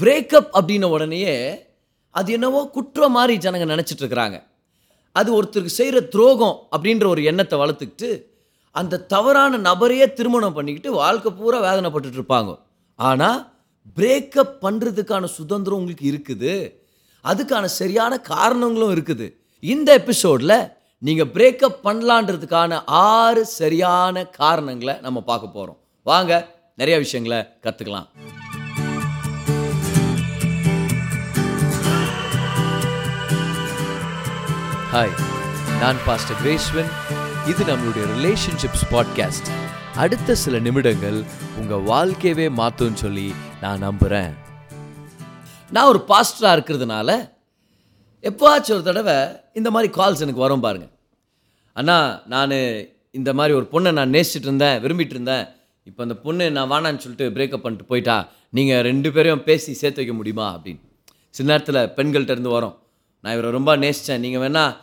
Breakup 0.00 0.50
அப்படின்ன 0.56 0.88
உடனேயே 0.96 1.36
அது 2.10 2.32
என்னவோ 2.36 2.60
குற்றம் 2.76 3.14
மாதிரி 3.16 3.34
ஜனங்க 3.44 3.66
நினச்சிட்டு 3.72 4.02
இருக்கிறாங்க. 4.02 4.38
அது 5.16 5.42
ஒருத்தருக்கு 5.42 5.78
செய்கிற 5.78 6.00
துரோகம் 6.14 6.56
அப்படின்ற 6.74 7.06
ஒரு 7.06 7.22
எண்ணத்தை 7.30 7.56
வளர்த்துக்கிட்டு 7.58 8.10
அந்த 8.74 9.00
தவறான 9.14 9.58
நபரையே 9.68 10.06
திருமணம் 10.12 10.56
பண்ணிக்கிட்டு 10.56 10.90
வாழ்க்கை 10.92 11.30
பூரா 11.38 11.58
வேதனைப்பட்டுட்டு 11.68 12.18
இருப்பாங்க. 12.20 12.52
ஆனால் 12.98 13.40
பிரேக்கப் 13.96 14.54
பண்ணுறதுக்கான 14.64 15.24
சுதந்திரம் 15.38 15.78
உங்களுக்கு 15.80 16.04
இருக்குது. 16.12 16.52
அதுக்கான 17.24 17.64
சரியான 17.64 18.12
காரணங்களும் 18.32 18.92
இருக்குது. 18.96 19.26
இந்த 19.62 19.88
எபிசோடில் 20.00 20.58
நீங்கள் 20.98 21.32
பிரேக்கப் 21.34 21.82
பண்ணலான்றதுக்கான 21.86 22.78
ஆறு 22.84 23.42
சரியான 23.46 24.24
காரணங்களை 24.40 24.94
நம்ம 25.06 25.20
பார்க்க 25.30 25.56
போகிறோம் 25.56 25.78
வாங்க 26.02 26.32
நிறைய 26.74 26.98
விஷயங்களை 27.04 27.40
கற்றுக்கலாம் 27.64 28.08
ஹாய் 34.92 35.20
நான் 35.80 35.96
பாஸ்டர் 36.06 36.36
கிரேஸ்வன் 36.36 36.90
இது 37.48 37.64
நம்மளுடைய 37.64 38.06
ரிலேஷன்ஷிப்ஸ் 38.16 38.86
பாட்காஸ்ட் 38.90 39.48
அடுத்த 39.94 40.34
சில 40.34 40.58
நிமிடங்கள் 40.58 41.22
உங்கள் 41.56 41.82
வாழ்க்கையவே 41.82 42.50
மாற்றும்னு 42.56 42.94
சொல்லி 42.94 43.34
நான் 43.60 43.78
நம்புகிறேன் 43.78 44.34
நான் 45.70 45.84
ஒரு 45.84 46.04
பாஸ்டராக 46.08 46.56
இருக்கிறதுனால 46.58 47.30
எப்போவாச்சும் 48.22 48.70
ஒரு 48.70 48.82
தடவை 48.82 49.36
இந்த 49.52 49.70
மாதிரி 49.70 49.92
கால்ஸ் 49.92 50.20
எனக்கு 50.20 50.40
வரும் 50.40 50.60
பாருங்க. 50.60 50.88
அண்ணா 51.72 52.22
நான் 52.26 52.50
இந்த 53.10 53.32
மாதிரி 53.32 53.56
ஒரு 53.56 53.68
பொண்ணை 53.72 53.92
நான் 53.92 54.10
நேசிச்சிட்டு 54.10 54.48
இருந்தேன் 54.48 54.82
விரும்பிட்டு 54.82 55.16
இருந்தேன். 55.16 55.46
இப்போ 55.84 56.02
அந்த 56.02 56.14
பொண்ணு 56.14 56.50
நான் 56.50 56.70
வானான்னு 56.70 56.96
சொல்லிட்டு 56.96 57.30
பிரேக்கப் 57.30 57.62
பண்ணிட்டு 57.62 57.84
போயிட்டா 57.84 58.28
நீங்கள் 58.50 58.82
ரெண்டு 58.82 59.12
பேரையும் 59.12 59.44
பேசி 59.44 59.72
சேர்த்து 59.72 59.96
வைக்க 59.96 60.14
முடியுமா 60.14 60.58
அப்படின்னு. 60.58 60.80
சில 61.30 61.58
நேரத்தில் 61.58 62.06
பெண்கள்கிட்ட 62.06 62.30
இருந்து 62.30 62.48
வரும். 62.48 62.79
நான் 63.22 63.34
இவரை 63.36 63.50
ரொம்ப 63.58 63.70
நேசித்தேன் 63.76 64.22
நீங்கள் 64.24 64.42
வேணால் 64.44 64.74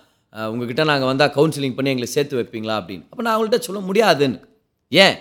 உங்ககிட்ட 0.51 0.83
நாங்கள் 0.83 1.09
வந்தால் 1.11 1.33
கவுன்சிலிங் 1.37 1.75
பண்ணி 1.77 1.91
எங்களை 1.93 2.09
சேர்த்து 2.15 2.39
வைப்பீங்களா 2.39 2.75
அப்படின்னு. 2.79 3.05
அப்போ 3.11 3.23
நான் 3.25 3.35
அவங்கள்ட்ட 3.37 3.59
சொல்ல 3.67 3.81
முடியாதுன்னு. 3.89 4.39
ஏன்? 4.89 5.15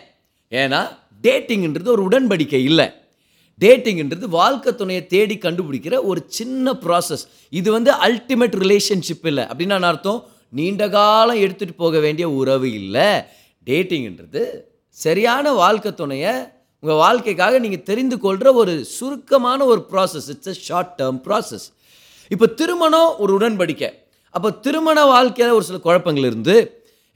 ஏன்னா 0.60 0.80
டேட்டிங்கிறது 1.26 1.92
ஒரு 1.96 2.02
உடன்படிக்கை 2.08 2.60
இல்லை. 2.70 2.86
டேட்டிங்கிறது 3.60 4.26
வாழ்க்கை 4.40 4.74
துணையை 4.74 5.02
தேடி 5.14 5.36
கண்டுபிடிக்கிற 5.36 5.94
ஒரு 6.10 6.20
சின்ன 6.38 6.72
ப்ராசஸ் 6.86 7.24
இது 7.60 7.68
வந்து 7.76 7.92
அல்டிமேட் 8.06 8.56
ரிலேஷன்ஷிப் 8.64 9.26
இல்லை. 9.30 9.44
அப்படின்னா 9.44 9.66
நான் 9.66 9.90
அர்த்தம்? 9.92 10.20
நீண்ட 10.58 10.84
காலம் 10.88 11.40
எடுத்துகிட்டு 11.44 11.74
போக 11.84 11.98
வேண்டிய 12.04 12.26
உறவு 12.40 12.68
இல்லை. 12.80 13.08
டேட்டிங்கிறது 13.70 14.42
சரியான 15.04 15.52
வாழ்க்கை 15.62 15.90
துணையை 15.94 16.34
உங்கள் 16.82 17.00
வாழ்க்கைக்காக 17.04 17.58
நீங்கள் 17.64 17.86
தெரிந்து 17.90 18.16
கொள்கிற 18.24 18.48
ஒரு 18.62 18.74
சுருக்கமான 18.96 19.64
ஒரு 19.72 19.80
process 19.92 20.28
it's 20.34 20.52
a 20.52 20.56
short 20.68 20.92
term 21.00 21.20
process 21.26 21.66
இப்போ 22.30 22.46
திருமணம் 22.60 23.10
ஒரு 23.22 23.32
உடன்படிக்கை. 23.38 23.90
அப்போ 24.34 24.48
திருமண 24.64 24.98
வாழ்க்கையில் 25.12 25.56
ஒரு 25.58 25.64
சில 25.68 25.78
குழப்பங்கள் 25.86 26.28
இருந்து 26.30 26.54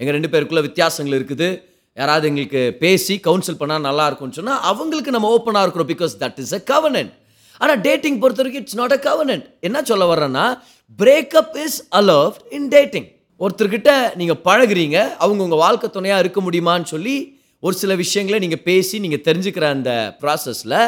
எங்கள் 0.00 0.16
ரெண்டு 0.16 0.30
பேருக்குள்ளே 0.32 0.62
வித்தியாசங்கள் 0.68 1.16
இருக்குது. 1.18 1.48
யாராவது 1.96 2.26
எங்களுக்கு 2.30 2.60
பேசி 2.82 3.14
கவுன்சில் 3.26 3.60
பண்ணால் 3.60 3.86
நல்லா 3.88 4.04
இருக்கும்னு 4.08 4.38
சொன்னால் 4.38 4.60
அவங்களுக்கு 4.70 5.14
நம்ம 5.16 5.30
ஓப்பனாக 5.36 5.64
இருக்கிறோம் 5.66 5.90
because 5.92 6.12
that 6.22 6.38
is 6.44 6.54
a 6.58 6.60
covenant 6.72 7.12
ஆனால் 7.60 7.80
டேட்டிங் 7.86 8.18
பொறுத்த 8.20 8.40
வரைக்கும் 8.42 8.62
இட்ஸ் 8.64 8.78
நாட் 8.80 8.94
அ 8.96 9.00
கவர்னன்ட் 9.08 9.46
என்ன 9.68 9.78
சொல்ல 9.90 10.04
வர்றேன்னா 10.12 10.44
breakup 10.98 11.56
is 11.64 11.78
allow 12.00 12.36
in 12.58 12.68
dating 12.76 13.08
ஒருத்தர்கிட்ட 13.40 13.90
நீங்கள் 14.20 14.40
பழகுறீங்க 14.46 14.98
அவங்க 15.24 15.40
உங்கள் 15.46 15.62
வாழ்க்கை 15.64 15.88
துணையாக 15.90 16.22
இருக்க 16.24 16.40
முடியுமான்னு 16.46 16.88
சொல்லி 16.94 17.16
ஒரு 17.62 17.74
சில 17.82 17.94
விஷயங்களை 17.94 18.38
நீங்கள் 18.44 18.64
பேசி 18.70 18.96
நீங்கள் 19.04 19.24
தெரிஞ்சுக்கிற 19.28 19.64
அந்த 19.76 19.92
ப்ராசஸில் 20.20 20.78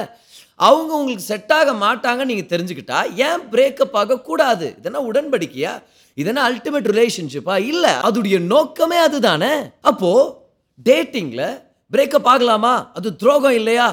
அவங்க 0.67 0.93
உங்களுக்கு 0.95 1.25
செட் 1.25 1.53
ஆக 1.53 1.71
மாட்டாங்க 1.85 2.25
நீங்கள் 2.25 2.51
தெரிஞ்சுக்கிட்டா 2.53 2.99
ஏன் 3.17 3.43
பிரேக்கப் 3.53 3.93
ஆகக்கூடாது? 3.93 4.75
இதெல்லாம் 4.79 5.15
உடன்படிக்கையா? 5.15 5.83
இதெல்லாம் 6.15 6.47
அல்டிமேட் 6.49 6.91
ரிலேஷன்ஷிப்பா 6.91 7.57
இல்லை 7.67 7.91
அதுடைய 7.91 8.39
நோக்கமே 8.41 8.97
அதுதானே? 8.97 9.53
அப்போது 9.81 10.33
டேட்டிங்கில் 10.89 11.63
பிரேக்கப் 11.93 12.25
ஆகலாமா? 12.25 12.91
அது 12.95 13.17
துரோகம் 13.17 13.53
இல்லையா? 13.53 13.89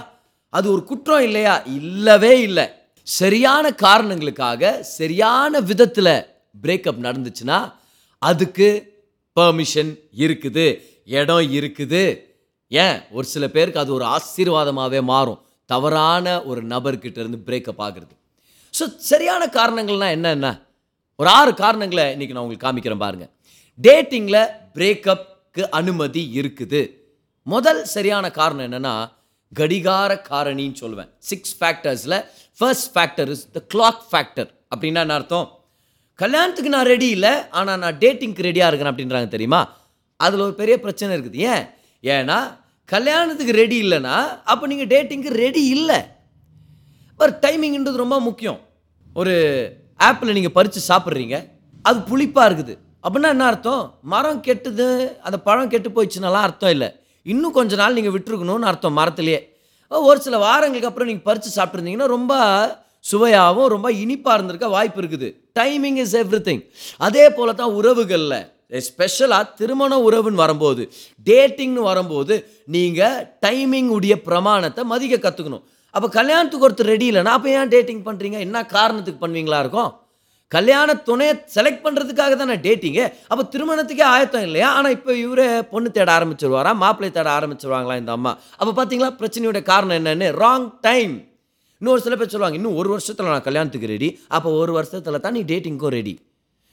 அது 0.50 0.72
ஒரு 0.72 0.84
குற்றம் 0.84 1.24
இல்லையா? 1.24 1.56
இல்லவே 1.66 2.42
இல்லை. 2.42 2.66
சரியான 3.04 3.74
காரணங்களுக்காக 3.74 4.84
சரியான 4.84 5.60
விதத்தில் 5.60 6.16
பிரேக்கப் 6.64 7.02
நடந்துச்சுன்னா 7.02 7.60
அதுக்கு 8.22 8.70
பர்மிஷன் 9.40 9.92
இருக்குது 10.18 10.66
இடம் 11.06 11.52
இருக்குது. 11.60 12.04
ஏன்? 12.68 12.98
ஒரு 13.12 13.28
சில 13.34 13.48
பேருக்கு 13.48 13.80
அது 13.80 13.94
ஒரு 13.94 14.06
ஆசீர்வாதமாகவே 14.06 15.02
மாறும். 15.02 15.40
தவறான 15.72 16.26
ஒரு 16.50 16.62
நபர்கிட்ட 16.74 17.18
இருந்து 17.24 17.40
பிரேக்கப் 17.48 17.82
ஆகுறது. 17.88 18.14
ஸோ 18.78 18.84
சரியான 19.12 19.44
காரணங்கள்னா 19.60 20.10
என்னென்ன 20.18 20.48
ஒரு 21.20 21.30
ஆறு 21.40 21.52
காரணங்களை 21.64 22.06
இன்றைக்கி 22.16 22.34
நான் 22.36 22.44
உங்களுக்கு 22.46 22.66
காமிக்கிறேன் 22.68 23.04
பாருங்கள் 23.06 23.32
டேட்டிங்கில் 23.86 24.44
பிரேக்கப்க்கு 24.78 25.64
அனுமதி 25.80 26.24
இருக்குது. 26.40 26.82
முதல் 27.54 27.82
சரியான 27.96 28.26
காரணம் 28.40 28.68
என்னென்னா 28.70 28.96
கடிகார 29.60 30.12
காரணின்னு 30.30 30.80
சொல்லுவேன். 30.82 31.10
Six 31.30 31.56
ஃபேக்டர்ஸில் 31.60 32.18
first 32.60 32.90
factor 32.96 33.30
is 33.36 33.46
the 33.58 33.62
clock 33.74 34.04
factor 34.10 34.50
அப்படின்னா 34.74 35.04
என்ன 35.06 35.16
அர்த்தம்? 35.20 35.48
கல்யாணத்துக்கு 36.20 36.72
நான் 36.76 36.90
ரெடி 36.94 37.10
இல்லை 37.18 37.34
ஆனால் 37.60 37.80
நான் 37.84 38.00
டேட்டிங்க்கு 38.04 38.48
ரெடியாக 38.48 38.70
இருக்கிறேன் 38.70 38.94
அப்படின்றாங்க 38.94 39.30
தெரியுமா? 39.36 39.62
அதில் 40.26 40.46
ஒரு 40.48 40.56
பெரிய 40.62 40.76
பிரச்சனை 40.86 41.12
இருக்குது. 41.18 41.40
ஏன்? 41.52 41.66
ஏன்னா 42.04 42.40
கல்யாணத்துக்கு 42.92 43.54
ரெடி 43.62 43.78
இல்லைன்னா 43.86 44.16
அப்போ 44.52 44.64
நீங்கள் 44.72 44.90
டேட்டிங்க்கு 44.94 45.32
ரெடி 45.44 45.64
இல்லை. 45.76 46.00
ஒரு 47.22 47.32
டைமிங்ன்றது 47.44 48.04
ரொம்ப 48.04 48.18
முக்கியம். 48.28 48.60
ஒரு 49.20 49.36
ஆப்பிள் 50.08 50.38
நீங்கள் 50.38 50.56
பறித்து 50.58 50.80
சாப்பிட்றீங்க 50.88 51.38
அது 51.90 52.00
புளிப்பாக 52.10 52.48
இருக்குது. 52.50 52.76
அப்படின்னா 53.06 53.30
என்ன 53.36 53.46
அர்த்தம்? 53.52 53.84
மரம் 54.14 54.42
கெட்டுது 54.48 54.88
அந்த 55.28 55.38
பழம் 55.48 55.72
கெட்டு 55.74 55.90
போயிடுச்சுனாலாம் 55.96 56.46
அர்த்தம் 56.48 56.74
இல்லை. 56.76 56.90
இன்னும் 57.34 57.56
கொஞ்ச 57.60 57.76
நாள் 57.82 57.98
நீங்கள் 57.98 58.16
விட்டுருக்கணும்னு 58.16 58.70
அர்த்தம் 58.72 58.98
மரத்துலேயே. 59.00 59.40
ஒரு 60.10 60.20
சில 60.26 60.38
வாரங்களுக்கு 60.48 60.90
அப்புறம் 60.90 61.10
நீங்கள் 61.12 61.28
பறித்து 61.30 61.50
சாப்பிட்ருந்தீங்கன்னா 61.60 62.14
ரொம்ப 62.18 62.34
சுவையாகவும் 63.12 63.70
ரொம்ப 63.76 63.88
இனிப்பாக 64.04 64.38
இருந்திருக்க 64.38 64.68
வாய்ப்பு 64.78 65.02
இருக்குது. 65.02 65.30
டைமிங் 65.60 66.00
இஸ் 66.04 66.16
எவ்ரி 66.22 66.56
அதே 67.08 67.26
போல 67.38 67.54
தான் 67.62 67.76
உறவுகளில். 67.80 68.42
ஸ்பெஷலாக 68.72 69.52
திருமண 69.60 69.94
உறவுன்னு 70.08 70.36
வரும்போது 70.36 70.84
டேட்டிங்னு 71.28 71.82
வரும்போது 71.82 72.36
நீங்கள் 72.66 73.28
டைமிங் 73.46 73.90
உடைய 73.90 74.22
பிரமாணத்தை 74.22 74.84
மதிக்க 74.84 75.16
கற்றுக்கணும் 75.18 75.64
அப்போ 75.94 76.08
கல்யாணத்துக்கு 76.10 76.68
ஒருத்தர் 76.68 76.92
ரெடி 76.94 77.08
இல்லைன்னா 77.12 77.34
அப்போ 77.38 77.50
ஏன் 77.50 77.72
டேட்டிங் 77.74 78.04
பண்ணுறீங்க 78.06 78.40
என்ன 78.40 78.66
காரணத்துக்கு 78.76 79.24
பண்ணுவீங்களா 79.24 79.60
இருக்கும்? 79.60 79.90
கல்யாண 80.52 80.94
துணையை 81.08 81.34
செலக்ட் 81.56 81.84
பண்ணுறதுக்காக 81.86 82.36
தானே 82.36 82.56
டேட்டிங்கு 82.66 83.04
அப்போ 83.32 83.44
திருமணத்துக்கே 83.54 84.06
ஆயத்தம் 84.14 84.46
இல்லையா? 84.48 84.68
ஆனால் 84.78 84.92
இப்போ 84.92 85.12
இவரே 85.16 85.48
பொண்ணு 85.74 85.90
தேட 85.92 86.10
ஆரம்பிச்சிருவாரா? 86.18 86.74
மாப்பிள்ளை 86.74 87.12
தேட 87.12 87.30
ஆரம்பிச்சிருவாங்களா 87.40 87.98
இந்த 87.98 88.12
அம்மா? 88.12 88.32
அப்போ 88.60 88.72
பார்த்தீங்களா 88.80 89.12
பிரச்சனையோட 89.20 89.62
காரணம் 89.64 89.98
என்னென்னு? 90.00 90.30
ராங் 90.44 90.70
டைம் 90.82 91.14
இன்னொரு 91.82 92.02
சில 92.02 92.16
பேர் 92.16 92.32
சொல்லுவாங்க 92.32 92.58
இன்னும் 92.60 92.76
ஒரு 92.76 92.90
வருஷத்தில் 92.90 93.26
நான் 93.26 93.48
கல்யாணத்துக்கு 93.50 93.94
ரெடி 93.94 94.10
அப்போ 94.30 94.50
ஒரு 94.52 94.72
வருஷத்தில் 94.72 95.24
தான் 95.26 95.34
நீ 95.34 95.44
டேட்டிங்க்கும் 95.52 95.96
ரெடி 95.96 96.14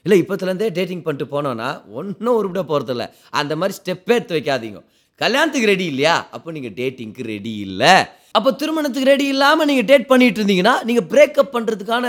இல்லை 0.06 0.18
இப்போத்துலேருந்தே 0.22 0.68
டேட்டிங் 0.76 1.06
பண்ணிட்டு 1.06 1.32
போனோன்னா 1.36 1.70
ஒன்றும் 1.98 2.36
உருப்பிட 2.40 2.62
போகிறதில்ல 2.70 3.06
அந்த 3.40 3.52
மாதிரி 3.60 3.74
ஸ்டெப்பே 3.80 4.14
எடுத்து 4.18 4.36
வைக்காதீங்க. 4.36 4.80
கல்யாணத்துக்கு 5.22 5.68
ரெடி 5.72 5.84
இல்லையா? 5.92 6.14
அப்போ 6.36 6.48
நீங்கள் 6.56 6.74
டேட்டிங்க்கு 6.78 7.22
ரெடி 7.34 7.52
இல்லை. 7.66 7.94
அப்போ 8.36 8.50
திருமணத்துக்கு 8.60 9.10
ரெடி 9.12 9.26
இல்லாமல் 9.34 9.68
நீங்கள் 9.70 9.86
டேட் 9.90 10.10
பண்ணிட்டு 10.10 10.40
இருந்தீங்கன்னா 10.40 10.74
நீங்கள் 10.88 11.06
பிரேக்கப் 11.12 11.54
பண்ணுறதுக்கான 11.54 12.06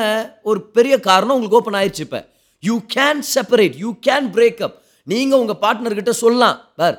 ஒரு 0.49 0.59
பெரிய 0.77 0.95
காரணம் 1.07 1.35
உங்களுக்கு 1.37 1.59
ஓப்பன் 1.59 1.77
ஆயிடுச்சு 1.79 2.03
இப்போ. 2.07 2.21
You 2.63 2.75
can 2.95 3.21
separate 3.33 3.75
you 3.83 3.91
can 4.07 4.27
breakup 4.35 4.75
நீங்கள் 5.11 5.39
உங்கள் 5.43 5.61
பார்ட்னர்கிட்ட 5.63 6.13
சொல்லலாம். 6.23 6.57
பார் 6.79 6.97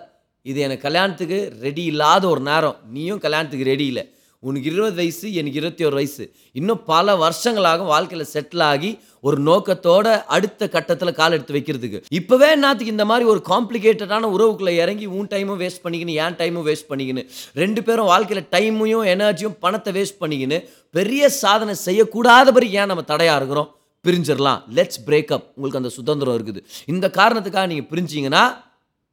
இது 0.51 0.59
எனக்கு 0.67 0.87
கல்யாணத்துக்கு 0.89 1.39
ரெடி 1.67 1.85
இல்லாத 1.93 2.25
ஒரு 2.35 2.43
நேரம். 2.51 2.79
நீயும் 2.95 3.23
கல்யாணத்துக்கு 3.27 3.71
ரெடி 3.73 3.87
இல்லை. 3.93 4.05
உனக்கு 4.41 4.71
இருபது 4.73 4.95
வயசு 4.95 5.35
எனக்கு 5.35 5.59
இருபத்தி 5.59 5.85
ஒரு 5.85 5.95
வயசு. 5.95 6.33
இன்னும் 6.53 6.85
பல 6.85 7.17
வருஷங்களாக 7.17 7.83
வாழ்க்கையில் 7.83 8.27
செட்டில் 8.33 8.63
ஆகி 8.63 8.99
ஒரு 9.21 9.43
நோக்கத்தோட 9.43 10.23
அடுத்த 10.27 10.69
கட்டத்தில் 10.69 11.13
கால் 11.13 11.33
எடுத்து 11.33 11.55
வைக்கிறதுக்கு. 11.55 12.03
இப்போவே 12.19 12.51
என்னத்துக்கு 12.51 12.95
இந்த 12.97 13.05
மாதிரி 13.05 13.29
ஒரு 13.29 13.43
காம்ப்ளிகேட்டடான 13.49 14.29
உறவுக்குள்ளே 14.35 14.69
இறங்கி 14.69 15.07
உன் 15.07 15.27
டைமும் 15.27 15.61
வேஸ்ட் 15.63 15.83
பண்ணிக்கின்னு 15.85 16.15
என் 16.25 16.39
டைமும் 16.41 16.67
வேஸ்ட் 16.69 16.89
பண்ணிக்கின்னு 16.89 17.29
ரெண்டு 17.55 17.83
பேரும் 17.83 18.05
வாழ்க்கையில் 18.05 18.47
டைமையும் 18.51 19.05
எனர்ஜியும் 19.15 19.57
பணத்தை 19.61 19.93
வேஸ்ட் 19.93 20.21
பண்ணிக்கின்னு 20.21 20.69
பெரிய 20.91 21.29
சாதனை 21.29 21.75
செய்யக்கூடாதபடி 21.85 22.69
ஏன் 22.71 22.87
நம்ம 22.87 23.03
தடையாக 23.03 23.37
இருக்கிறோம்? 23.37 23.77
பிரிஞ்சிடலாம். 24.07 24.63
லெட்ஸ் 24.75 25.03
பிரேக்கப் 25.07 25.47
உங்களுக்கு 25.55 25.81
அந்த 25.81 25.89
சுதந்திரம் 25.89 26.37
இருக்குது. 26.39 26.61
இந்த 26.87 27.11
காரணத்துக்காக 27.15 27.67
நீங்கள் 27.67 27.91
பிரிஞ்சிங்கன்னா 27.91 28.45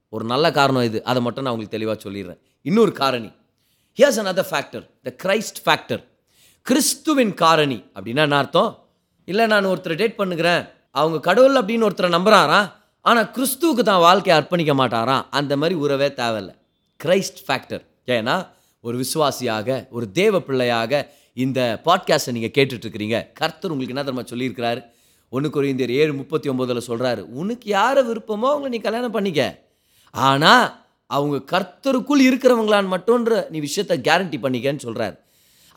ஒரு 0.09 0.25
நல்ல 0.25 0.51
காரணம் 0.51 0.83
இது. 0.83 1.03
அதை 1.03 1.21
மட்டும் 1.21 1.43
நான் 1.43 1.53
உங்களுக்கு 1.53 1.77
தெளிவாக 1.77 1.97
சொல்லிடுறேன். 2.09 2.39
இன்னொரு 2.61 2.91
காரணி. 2.91 3.31
Here's 3.99 4.19
another 4.21 4.47
factor 4.51 4.85
the 5.07 5.11
Christ 5.23 5.59
factor 5.65 6.01
கிறிஸ்துவின் 6.65 7.33
காரணி 7.43 7.77
அப்படின்னா 7.95 8.23
என்ன 8.27 8.37
அர்த்தம்? 8.43 8.71
இல்லை 9.31 9.45
நான் 9.51 9.69
ஒருத்தரை 9.71 9.95
டேட் 10.01 10.17
பண்ணுகிறேன். 10.21 10.63
அவங்க 10.99 11.17
கடவுள் 11.27 11.59
அப்படின்னு 11.59 11.87
ஒருத்தரை 11.89 12.09
நம்புறாராம் 12.17 12.67
ஆனால் 13.09 13.29
கிறிஸ்துவுக்கு 13.35 13.83
தான் 13.89 14.03
வாழ்க்கையை 14.07 14.35
அர்ப்பணிக்க 14.39 14.73
மாட்டாராம் 14.81 15.23
அந்த 15.39 15.53
மாதிரி 15.61 15.75
உறவே 15.83 16.09
தேவையில்லை. 16.21 16.53
கிரைஸ்ட் 16.99 17.41
ஃபேக்டர் 17.47 17.83
ஏன்னா 18.17 18.35
ஒரு 18.87 18.95
விசுவாசியாக 19.03 19.77
ஒரு 19.95 20.05
தேவ 20.19 20.39
பிள்ளையாக 20.47 20.93
இந்த 21.45 21.59
பாட்காஸ்ட்டை 21.87 22.33
நீங்கள் 22.37 22.55
கேட்டுட்ருக்கிறீங்க. 22.57 23.17
கர்த்தர் 23.39 23.73
உங்களுக்கு 23.73 23.95
என்ன 23.95 24.05
தெரியுமா 24.07 24.29
சொல்லியிருக்கிறாரு? 24.33 24.81
ஒன்று 25.35 25.49
குறைந்தர் 25.55 25.93
ஏழு 26.01 26.13
முப்பத்தி 26.21 26.49
ஒம்போதில் 26.49 26.87
சொல்கிறாரு 26.89 27.21
உனக்கு 27.41 27.67
யாரை 27.77 28.01
விருப்பமோ 28.09 28.49
அவங்களை 28.51 28.73
நீ 28.75 28.81
கல்யாணம் 28.87 29.15
பண்ணிக்க. 29.15 29.41
ஆனால் 30.13 30.65
அவங்க 31.09 31.37
கர்த்தருக்குள் 31.53 32.21
இருக்கிறவங்களான்னு 32.29 32.93
மட்டும்ன்ற 32.95 33.43
நீ 33.53 33.59
விஷயத்தை 33.67 33.97
கேரண்டி 34.07 34.39
பண்ணிக்கன்னு 34.45 34.85
சொல்கிறாரு 34.87 35.15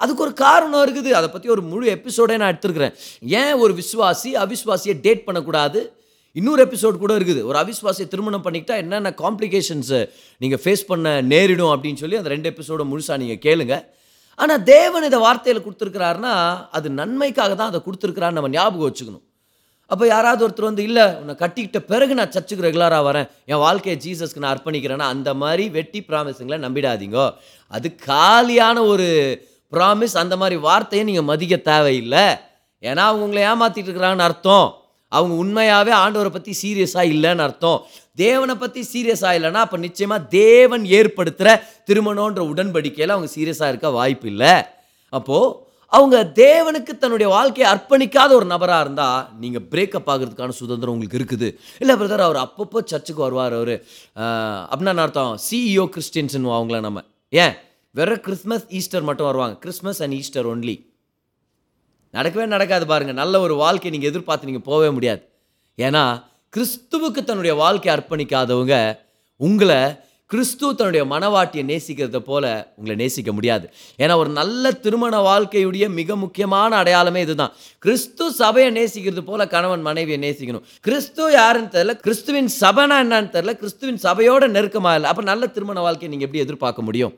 அதுக்கு 0.03 0.23
ஒரு 0.25 0.33
காரணம் 0.45 0.83
இருக்குது. 0.87 1.11
அதை 1.19 1.29
பற்றி 1.31 1.49
ஒரு 1.55 1.63
முழு 1.71 1.87
எபிசோடே 1.95 2.35
நான் 2.41 2.53
எடுத்துருக்கிறேன். 2.53 2.95
ஏன் 3.41 3.55
ஒரு 3.63 3.73
விசுவாசி 3.81 4.31
அவிஸ்வாசியை 4.43 4.95
டேட் 5.07 5.25
பண்ணக்கூடாது? 5.29 5.81
இன்னொரு 6.37 6.61
எபிசோட் 6.67 7.01
கூட 7.03 7.13
இருக்குது. 7.19 7.41
ஒரு 7.51 7.59
அவிஸ்வாசியை 7.63 8.07
திருமணம் 8.13 8.45
பண்ணிக்கிட்டா 8.45 8.77
என்னென்ன 8.83 9.13
காம்ப்ளிகேஷன்ஸை 9.23 10.01
நீங்கள் 10.43 10.63
ஃபேஸ் 10.65 10.89
பண்ண 10.91 11.15
நேரிடும் 11.33 11.73
அப்படின்னு 11.75 12.03
சொல்லி 12.03 12.21
அந்த 12.21 12.31
ரெண்டு 12.35 12.51
எபிசோட 12.53 12.85
முழுசாக 12.91 13.19
நீங்கள் 13.23 13.43
கேளுங்க. 13.47 13.77
ஆனால் 14.39 14.63
தேவன் 14.75 15.07
இதை 15.09 15.19
வார்த்தையில் 15.27 15.65
கொடுத்துருக்கிறாருன்னா 15.67 16.35
அது 16.79 16.89
நன்மைக்காக 17.01 17.53
தான் 17.61 17.71
அதை 17.73 17.81
கொடுத்துருக்கிறான்னு 17.87 18.39
நம்ம 18.39 18.53
ஞாபகம் 18.57 18.89
வச்சுக்கணும். 18.89 19.25
அப்போ 19.93 20.05
யாராவது 20.15 20.43
ஒருத்தர் 20.47 20.71
வந்து 20.71 20.85
இல்லை 20.89 21.05
உன்னை 21.21 21.35
கட்டிக்கிட்ட 21.43 21.81
பிறகு 21.91 22.13
நான் 22.19 22.33
சர்ச்சுக்கு 22.35 22.67
ரெகுலராக 22.67 23.05
வரேன். 23.09 23.29
என் 23.51 23.63
வாழ்க்கையை 23.67 23.97
ஜீசஸ்க்கு 24.05 24.43
நான் 24.43 24.55
அர்ப்பணிக்கிறேன்னா 24.55 25.07
அந்த 25.15 25.31
மாதிரி 25.43 25.65
வெட்டி 25.77 26.01
ப்ராமிஸுங்களை 26.09 26.59
நம்பிடாதீங்கோ. 26.65 27.27
அது 27.77 27.89
காலியான 28.09 28.83
ஒரு 28.93 29.07
ப்ராமிஸ் 29.75 30.17
அந்த 30.23 30.35
மாதிரி 30.43 30.57
வார்த்தையை 30.67 31.05
நீங்கள் 31.11 31.29
மதிக்க 31.31 31.57
தேவையில்லை. 31.71 32.27
ஏன்னா 32.83 33.05
அவங்க 33.09 33.25
உங்களை 33.27 33.43
ஏமாற்றிட்டு 33.53 33.89
இருக்கிறாங்கன்னு 33.91 34.29
அர்த்தம். 34.29 34.69
அவங்க 35.13 35.35
உண்மையாகவே 35.43 35.93
ஆண்டவரை 36.03 36.31
பற்றி 36.33 36.53
சீரியஸாக 36.63 37.13
இல்லைன்னு 37.15 37.45
அர்த்தம். 37.47 37.79
தேவனை 38.23 38.55
பற்றி 38.63 38.81
சீரியஸாக 38.93 39.37
இல்லைன்னா 39.39 39.61
அப்போ 39.67 39.79
நிச்சயமாக 39.87 40.29
தேவன் 40.41 40.85
ஏற்படுத்துகிற 40.99 41.49
திருமணன்ற 41.91 42.43
உடன்படிக்கையில் 42.53 43.15
அவங்க 43.17 43.31
சீரியஸாக 43.37 43.71
இருக்க 43.73 43.91
வாய்ப்பு 43.99 44.29
இல்லை. 44.33 44.55
அப்போது 45.13 45.55
அவங்க 45.97 46.17
தேவனுக்கு 46.35 46.93
தன்னுடைய 47.03 47.29
வாழ்க்கையை 47.33 47.67
அர்ப்பணிக்காத 47.75 48.31
ஒரு 48.39 48.47
நபராக 48.47 48.85
இருந்தால் 48.85 49.21
நீங்கள் 49.43 49.67
பிரேக்கப் 49.71 50.11
ஆகிறதுக்கான 50.13 50.57
சுதந்திரம் 50.59 50.95
உங்களுக்கு 50.95 51.19
இருக்குது. 51.19 51.49
இல்லை 51.81 51.95
பிரதர் 52.01 52.25
அவர் 52.27 52.41
அப்பப்போ 52.47 52.81
சர்ச்சுக்கு 52.85 53.23
வருவார் 53.23 53.55
அவர். 53.61 53.75
அப்படின்னா 54.73 55.03
அர்த்தம் 55.05 55.39
சிஇஓ 55.47 55.87
கிறிஸ்டின்ஸ்னு 55.95 56.51
அவங்கள 56.59 56.81
நம்ம. 56.81 57.03
ஏன்? 57.43 57.55
வெறும் 57.91 58.21
கிறிஸ்மஸ் 58.21 58.67
ஈஸ்டர் 58.79 59.07
மட்டும் 59.09 59.27
வருவாங்க. 59.27 59.57
கிறிஸ்மஸ் 59.57 60.03
அண்ட் 60.03 60.13
ஈஸ்டர் 60.13 60.49
ஒன்லி 60.53 60.77
நடக்கவே 62.17 62.47
நடக்காது 62.47 62.87
பாருங்கள் 62.87 63.19
நல்ல 63.23 63.41
ஒரு 63.41 63.55
வாழ்க்கை 63.55 63.91
நீங்கள் 63.91 64.11
எதிர்பார்த்து 64.11 64.49
நீங்கள் 64.51 64.67
போகவே 64.71 64.91
முடியாது. 64.97 65.23
ஏன்னா 65.87 66.05
கிறிஸ்துவுக்கு 66.57 67.25
தன்னுடைய 67.25 67.55
வாழ்க்கையை 67.63 67.95
அர்ப்பணிக்காதவங்க 67.97 68.77
உங்களை 69.37 69.81
கிறிஸ்துவ 70.33 70.71
தன்னுடைய 70.79 71.03
மனவாட்டியை 71.13 71.63
நேசிக்கிறத 71.71 72.19
போல 72.31 72.45
உங்களை 72.79 72.95
நேசிக்க 73.03 73.31
முடியாது. 73.37 73.67
ஏன்னா 74.03 74.15
ஒரு 74.23 74.31
நல்ல 74.39 74.73
திருமண 74.85 75.21
வாழ்க்கையுடைய 75.29 75.85
மிக 75.99 76.17
முக்கியமான 76.25 76.71
அடையாளமே 76.81 77.21
இதுதான். 77.27 77.53
கிறிஸ்து 77.85 78.25
சபையை 78.41 78.71
நேசிக்கிறது 78.79 79.23
போல 79.31 79.47
கணவன் 79.55 79.87
மனைவியை 79.87 80.19
நேசிக்கணும். 80.27 80.65
கிறிஸ்து 80.87 81.31
யாருன்னு 81.39 81.73
தெரியல 81.77 81.95
கிறிஸ்துவின் 82.05 82.51
சபைனா 82.61 82.99
என்னன்னு 83.05 83.33
தெரியல 83.37 83.55
கிறிஸ்துவின் 83.63 84.03
சபையோட 84.07 84.51
நெருக்கமாக 84.57 84.99
இல்லை. 84.99 85.11
அப்போ 85.13 85.25
நல்ல 85.31 85.47
திருமண 85.57 85.79
வாழ்க்கையை 85.87 86.11
நீங்கள் 86.13 86.29
எப்படி 86.29 86.45
எதிர்பார்க்க 86.47 86.89
முடியும்? 86.91 87.15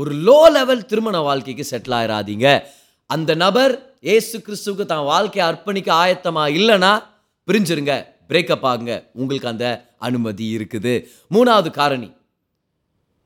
ஒரு 0.00 0.10
லோ 0.28 0.40
லெவல் 0.56 0.86
திருமண 0.92 1.16
வாழ்க்கைக்கு 1.28 1.66
செட்டில் 1.72 1.98
ஆயிடாதீங்க 2.00 2.48
அந்த 3.10 3.30
நபர் 3.44 3.72
ஏசு 4.16 4.36
கிறிஸ்துவுக்கு 4.46 4.84
தான் 4.94 5.06
வாழ்க்கையை 5.12 5.44
அர்ப்பணிக்க 5.50 5.90
ஆயத்தமாக 6.02 6.56
இல்லைன்னா 6.58 6.92
பிரிஞ்சிருங்க 7.48 7.94
பிரேக்கப் 8.30 8.68
ஆகுங்க. 8.72 8.92
உங்களுக்கு 9.20 9.48
அந்த 9.54 9.66
அனுமதி 10.06 10.46
இருக்குது. 10.58 10.94
மூணாவது 11.34 11.70
காரணி 11.80 12.08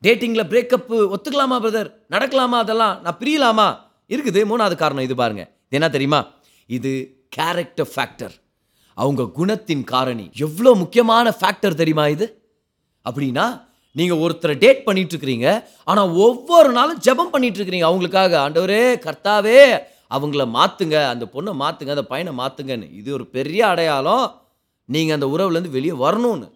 டேட்டிங்கில் 0.03 0.49
பிரேக்கப்பு 0.51 0.97
ஒத்துக்கலாமா 1.13 1.57
பிரதர் 1.63 1.89
நடக்கலாமா 2.13 2.57
அதெல்லாம் 2.63 3.01
நான் 3.05 3.17
பிரியலாமா? 3.21 3.65
இருக்குது. 4.13 4.39
மூணாவது 4.51 4.75
காரணம் 4.75 5.05
இது 5.07 5.15
பாருங்கள் 5.15 5.49
இது 5.65 5.77
என்ன 5.79 5.89
தெரியுமா? 5.95 6.19
இது 6.65 6.91
கேரக்டர் 7.35 7.89
ஃபேக்டர் 7.95 8.35
அவங்க 8.97 9.23
குணத்தின் 9.37 9.83
காரணி. 9.83 10.31
எவ்வளோ 10.45 10.73
முக்கியமான 10.73 11.33
ஃபேக்டர் 11.39 11.79
தெரியுமா 11.81 12.05
இது? 12.07 12.25
அப்படின்னா 13.05 13.45
நீங்கள் 13.91 14.21
ஒருத்தரை 14.23 14.55
டேட் 14.63 14.83
பண்ணிட்டு 14.87 15.13
இருக்கிறீங்க 15.13 15.47
ஆனால் 15.83 16.11
ஒவ்வொரு 16.25 16.71
நாளும் 16.71 16.99
ஜெபம் 17.07 17.31
பண்ணிட்டு 17.33 17.59
இருக்கிறீங்க 17.59 17.87
அவங்களுக்காக 17.89 18.33
ஆண்டவரே 18.45 18.83
கர்த்தாவே 19.05 19.59
அவங்கள 20.15 20.43
மாற்றுங்க 20.57 20.97
அந்த 21.13 21.25
பொண்ணை 21.33 21.51
மாற்றுங்க 21.63 21.95
அந்த 21.95 22.05
பையனை 22.11 22.31
மாற்றுங்கன்னு 22.41 22.87
இது 22.99 23.09
ஒரு 23.13 23.25
பெரிய 23.27 23.61
அடையாளம். 23.67 24.27
நீங்கள் 24.85 25.17
அந்த 25.17 25.27
உறவுலேருந்து 25.35 25.75
வெளியே 25.77 25.95
வரணும்னு. 26.05 26.47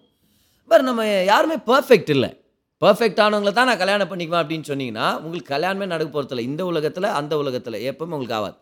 பட் 0.69 0.85
நம்ம 0.89 1.23
யாருமே 1.31 1.55
பர்ஃபெக்ட் 1.71 2.13
இல்லை. 2.15 2.29
பர்ஃபெக்ட் 2.83 3.21
ஆனவங்களை 3.25 3.51
தான் 3.57 3.69
நான் 3.69 3.81
கல்யாணம் 3.81 4.09
பண்ணிக்குவேன் 4.11 4.43
அப்படின்னு 4.43 4.67
சொன்னீங்கன்னா 4.69 5.07
உங்களுக்கு 5.23 5.53
கல்யாணமே 5.55 5.85
நடக்க 5.93 6.09
போகிறதில்ல 6.13 6.45
இந்த 6.51 6.61
உலகத்தில் 6.71 7.07
அந்த 7.19 7.33
உலகத்தில் 7.41 7.77
எப்பவுமே 7.89 8.15
உங்களுக்கு 8.17 8.37
ஆகாது. 8.39 8.57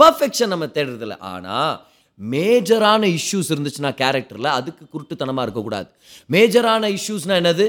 பர்ஃபெக்ஷன் 0.00 0.52
நம்ம 0.54 0.66
தேடுறதில்ல. 0.76 1.16
ஆனால் 1.32 1.72
மேஜரான 2.20 3.02
இஷ்யூஸ் 3.18 3.50
இருந்துச்சுன்னா 3.54 3.90
கேரக்டரில் 4.02 4.50
அதுக்கு 4.58 4.84
குருட்டுத்தனமாக 4.94 5.44
இருக்கக்கூடாது. 5.46 5.88
மேஜரான 6.34 6.90
இஷ்யூஸ்னால் 6.98 7.40
என்னது? 7.42 7.66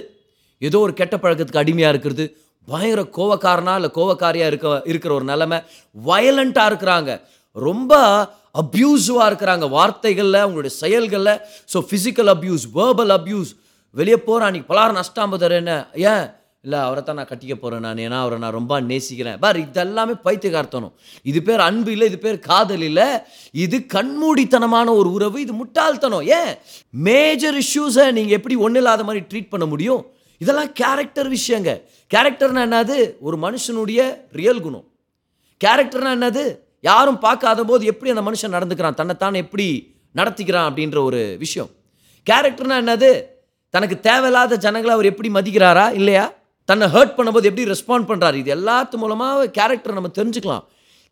ஏதோ 0.68 0.80
ஒரு 0.86 0.94
கெட்ட 1.00 1.16
பழக்கத்துக்கு 1.24 1.64
அடிமையாக 1.64 1.94
இருக்கிறது. 1.94 2.26
பயங்கர 2.68 3.04
கோவக்காரனா 3.18 3.74
இல்லை 3.80 3.90
கோவக்காரியாக 4.00 4.52
இருக்க 4.52 4.68
இருக்கிற 4.92 5.12
ஒரு 5.20 5.26
நிலமை. 5.32 5.60
வயலண்ட்டாக 6.10 6.70
இருக்கிறாங்க. 6.72 7.12
ரொம்ப 7.68 7.94
அப்யூஸிவாக 8.62 9.30
இருக்கிறாங்க. 9.32 9.66
வார்த்தைகளில் 9.78 10.44
அவங்களுடைய 10.44 10.74
செயல்களில். 10.84 11.34
So 11.74 11.78
physical 11.90 12.32
abuse 12.36 12.66
verbal 12.78 13.14
abuse 13.20 13.52
வெளியே 13.92 14.18
போகிறான் 14.18 14.54
அன்றைக்கி 14.54 14.72
பலாரம் 14.72 15.00
நஷ்டாம்பதர் 15.00 15.52
என்ன? 15.52 15.88
ஏன்? 15.94 16.40
இல்லை 16.62 16.80
அவரை 16.80 17.04
தான் 17.04 17.16
நான் 17.16 17.28
கட்டிக்க 17.28 17.56
போகிறேன் 17.56 17.80
நான். 17.80 17.96
ஏன்னா 17.96 18.22
அவரை 18.22 18.40
நான் 18.40 18.52
ரொம்ப 18.52 18.80
நேசிக்கிறேன். 18.80 19.40
பார் 19.40 19.58
இதெல்லாமே 19.58 20.14
பைத்தியகார்த்தனும். 20.26 20.92
இது 21.24 21.42
பேர் 21.42 21.60
அன்பு 21.60 21.92
இல்லை 21.92 22.08
இது 22.08 22.18
பேர் 22.18 22.40
காதல் 22.40 22.82
இல்லை. 22.82 23.06
இது 23.52 23.86
கண்மூடித்தனமான 23.94 24.96
ஒரு 24.96 25.12
உறவு 25.12 25.42
இது 25.42 25.54
முட்டாள்தனம். 25.54 26.22
ஏன்? 26.22 26.58
மேஜர் 26.90 27.56
இஷ்யூஸை 27.56 28.12
நீங்கள் 28.12 28.38
எப்படி 28.38 28.56
ஒன்றும் 28.56 28.76
இல்லாத 28.76 29.04
மாதிரி 29.04 29.26
ட்ரீட் 29.26 29.50
பண்ண 29.50 29.66
முடியும்? 29.66 30.06
இதெல்லாம் 30.38 30.74
கேரக்டர் 30.74 31.32
விஷயங்க. 31.32 31.82
கேரக்டர்னா 32.16 32.62
என்னது? 32.68 33.14
ஒரு 33.20 33.38
மனுஷனுடைய 33.38 34.18
ரியல் 34.32 34.62
குணம். 34.62 34.84
கேரக்டர்னா 35.66 36.14
என்னது? 36.18 36.58
யாரும் 36.82 37.20
பார்க்காத 37.20 37.64
போது 37.64 37.86
எப்படி 37.86 38.18
அந்த 38.18 38.32
மனுஷன் 38.32 38.52
நடந்துக்கிறான்? 38.52 38.94
தன்னைத்தான் 38.94 39.34
எப்படி 39.34 39.96
நடத்திக்கிறான் 40.16 40.70
அப்படின்ற 40.70 41.04
ஒரு 41.04 41.36
விஷயம். 41.40 41.70
கேரக்டர்னா 42.30 42.82
என்னது? 42.84 43.31
தனக்கு 43.74 43.96
தேவையில்லாத 44.08 44.58
ஜனங்களை 44.66 44.94
அவர் 44.96 45.10
எப்படி 45.12 45.30
மதிக்கிறாரா 45.38 45.86
இல்லையா? 46.00 46.26
தன்னை 46.70 46.88
ஹர்ட் 46.96 47.16
பண்ணும்போது 47.18 47.48
எப்படி 47.50 47.66
ரெஸ்பாண்ட் 47.74 48.08
பண்ணுறாரு 48.10 48.38
இது 48.42 48.50
எல்லாத்து 48.56 48.96
மூலமாக 49.04 49.48
கேரக்டர் 49.58 49.98
நம்ம 49.98 50.12
தெரிஞ்சுக்கலாம். 50.18 50.64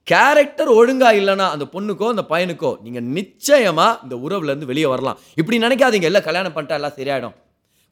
கேரக்டர் 0.08 0.70
ஒழுங்காக 0.80 1.20
இல்லைன்னா 1.20 1.48
அந்த 1.56 1.66
பொண்ணுக்கோ 1.74 2.08
அந்த 2.14 2.24
பையனுக்கோ 2.32 2.72
நீங்கள் 2.86 3.08
நிச்சயமாக 3.18 4.00
இந்த 4.04 4.16
உறவுலேருந்து 4.26 4.70
வெளியே 4.72 4.88
வரலாம். 4.94 5.18
இப்படி 5.40 5.58
நினைக்காதீங்க. 5.66 6.08
இல்லை 6.12 6.22
கல்யாணம் 6.28 6.56
பண்ணிட்டா 6.56 6.78
எல்லாம் 6.80 6.96
சரியாயிடும். 7.00 7.36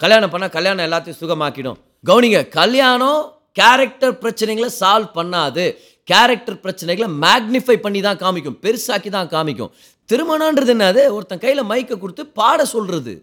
கல்யாணம் 0.03 0.31
பண்ணால் 0.33 0.53
கல்யாணம் 0.57 0.86
எல்லாத்தையும் 0.88 1.19
சுகமாக்கிடும். 1.21 1.77
கவுனிங்க 2.09 2.41
கல்யாணம் 2.59 3.21
கேரக்டர் 3.59 4.15
பிரச்சனைகளை 4.24 4.69
சால்வ் 4.81 5.15
பண்ணாது. 5.19 5.65
கேரக்டர் 6.12 6.59
பிரச்சனைகளை 6.65 7.07
மேக்னிஃபை 7.24 7.77
பண்ணி 7.86 8.01
தான் 8.07 8.19
காமிக்கும். 8.24 8.57
பெருசாக்கி 8.65 9.09
தான் 9.17 9.31
காமிக்கும். 9.36 9.71
திருமணன்றது 10.09 10.74
என்னது? 10.75 11.01
ஒருத்தன் 11.15 11.43
கையில் 11.45 11.69
மைக்கை 11.71 11.95
கொடுத்து 12.03 12.25
பாட 12.39 12.65
சொல்கிறது 12.75 13.15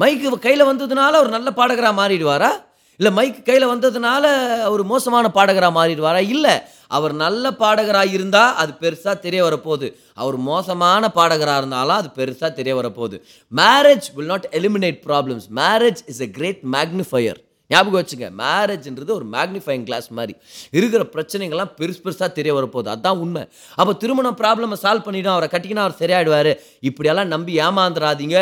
மைக்கு 0.00 0.38
கையில் 0.38 0.64
வந்ததுனால 0.64 1.12
அவர் 1.20 1.28
நல்ல 1.28 1.50
பாடகராக 1.50 1.94
மாறிடுவாரா? 2.00 2.50
இல்லை 2.96 3.10
மைக்கு 3.16 3.42
கையில் 3.42 3.66
வந்ததுனால 3.66 4.24
அவர் 4.62 4.82
மோசமான 4.82 5.30
பாடகராக 5.34 5.72
மாறிடுவாரா? 5.78 6.28
இல்லை. 6.28 6.50
அவர் 6.88 7.12
நல்ல 7.12 7.50
பாடகராக 7.52 8.12
இருந்தால் 8.12 8.54
அது 8.54 8.72
பெருசாக 8.80 9.18
தெரிய 9.18 9.44
வரப்போகுது. 9.44 9.94
அவர் 10.14 10.36
மோசமான 10.36 11.08
பாடகராக 11.08 11.56
இருந்தாலும் 11.56 11.96
அது 11.96 12.08
பெருசாக 12.16 12.52
தெரிய 12.52 12.76
வரப்போகுது. 12.76 13.20
Marriage 13.56 14.08
will 14.14 14.26
not 14.26 14.46
eliminate 14.50 15.00
problems 15.06 15.46
marriage 15.56 16.02
is 16.06 16.20
a 16.20 16.30
great 16.30 16.60
magnifier 16.72 17.40
ஞாபகம் 17.72 18.00
வச்சுங்க 18.02 18.26
மேரேஜ்ன்றது 18.42 19.12
ஒரு 19.18 19.26
மேக்னிஃபைங் 19.32 19.82
கிளாஸ் 19.82 20.08
மாதிரி. 20.18 20.34
இருக்கிற 20.70 21.02
பிரச்சனைகள்லாம் 21.12 21.72
பெருசு 21.80 22.00
பெருசாக 22.04 22.30
தெரிய 22.38 22.52
வரப்போகுது. 22.54 22.88
அதுதான் 22.94 23.18
உண்மை. 23.24 23.42
அப்போ 23.74 23.92
திருமணம் 23.92 24.38
ப்ராப்ளமை 24.38 24.76
சால்வ் 24.84 25.04
பண்ணிவிடும் 25.06 25.36
அவரை 25.36 25.48
கட்டிக்கினா 25.52 25.82
அவர் 25.84 25.98
சரியாயிடுவார். 25.98 26.50
இப்படியெல்லாம் 26.80 27.30
நம்பி 27.34 27.52
ஏமாந்துடாதீங்க 27.58 28.38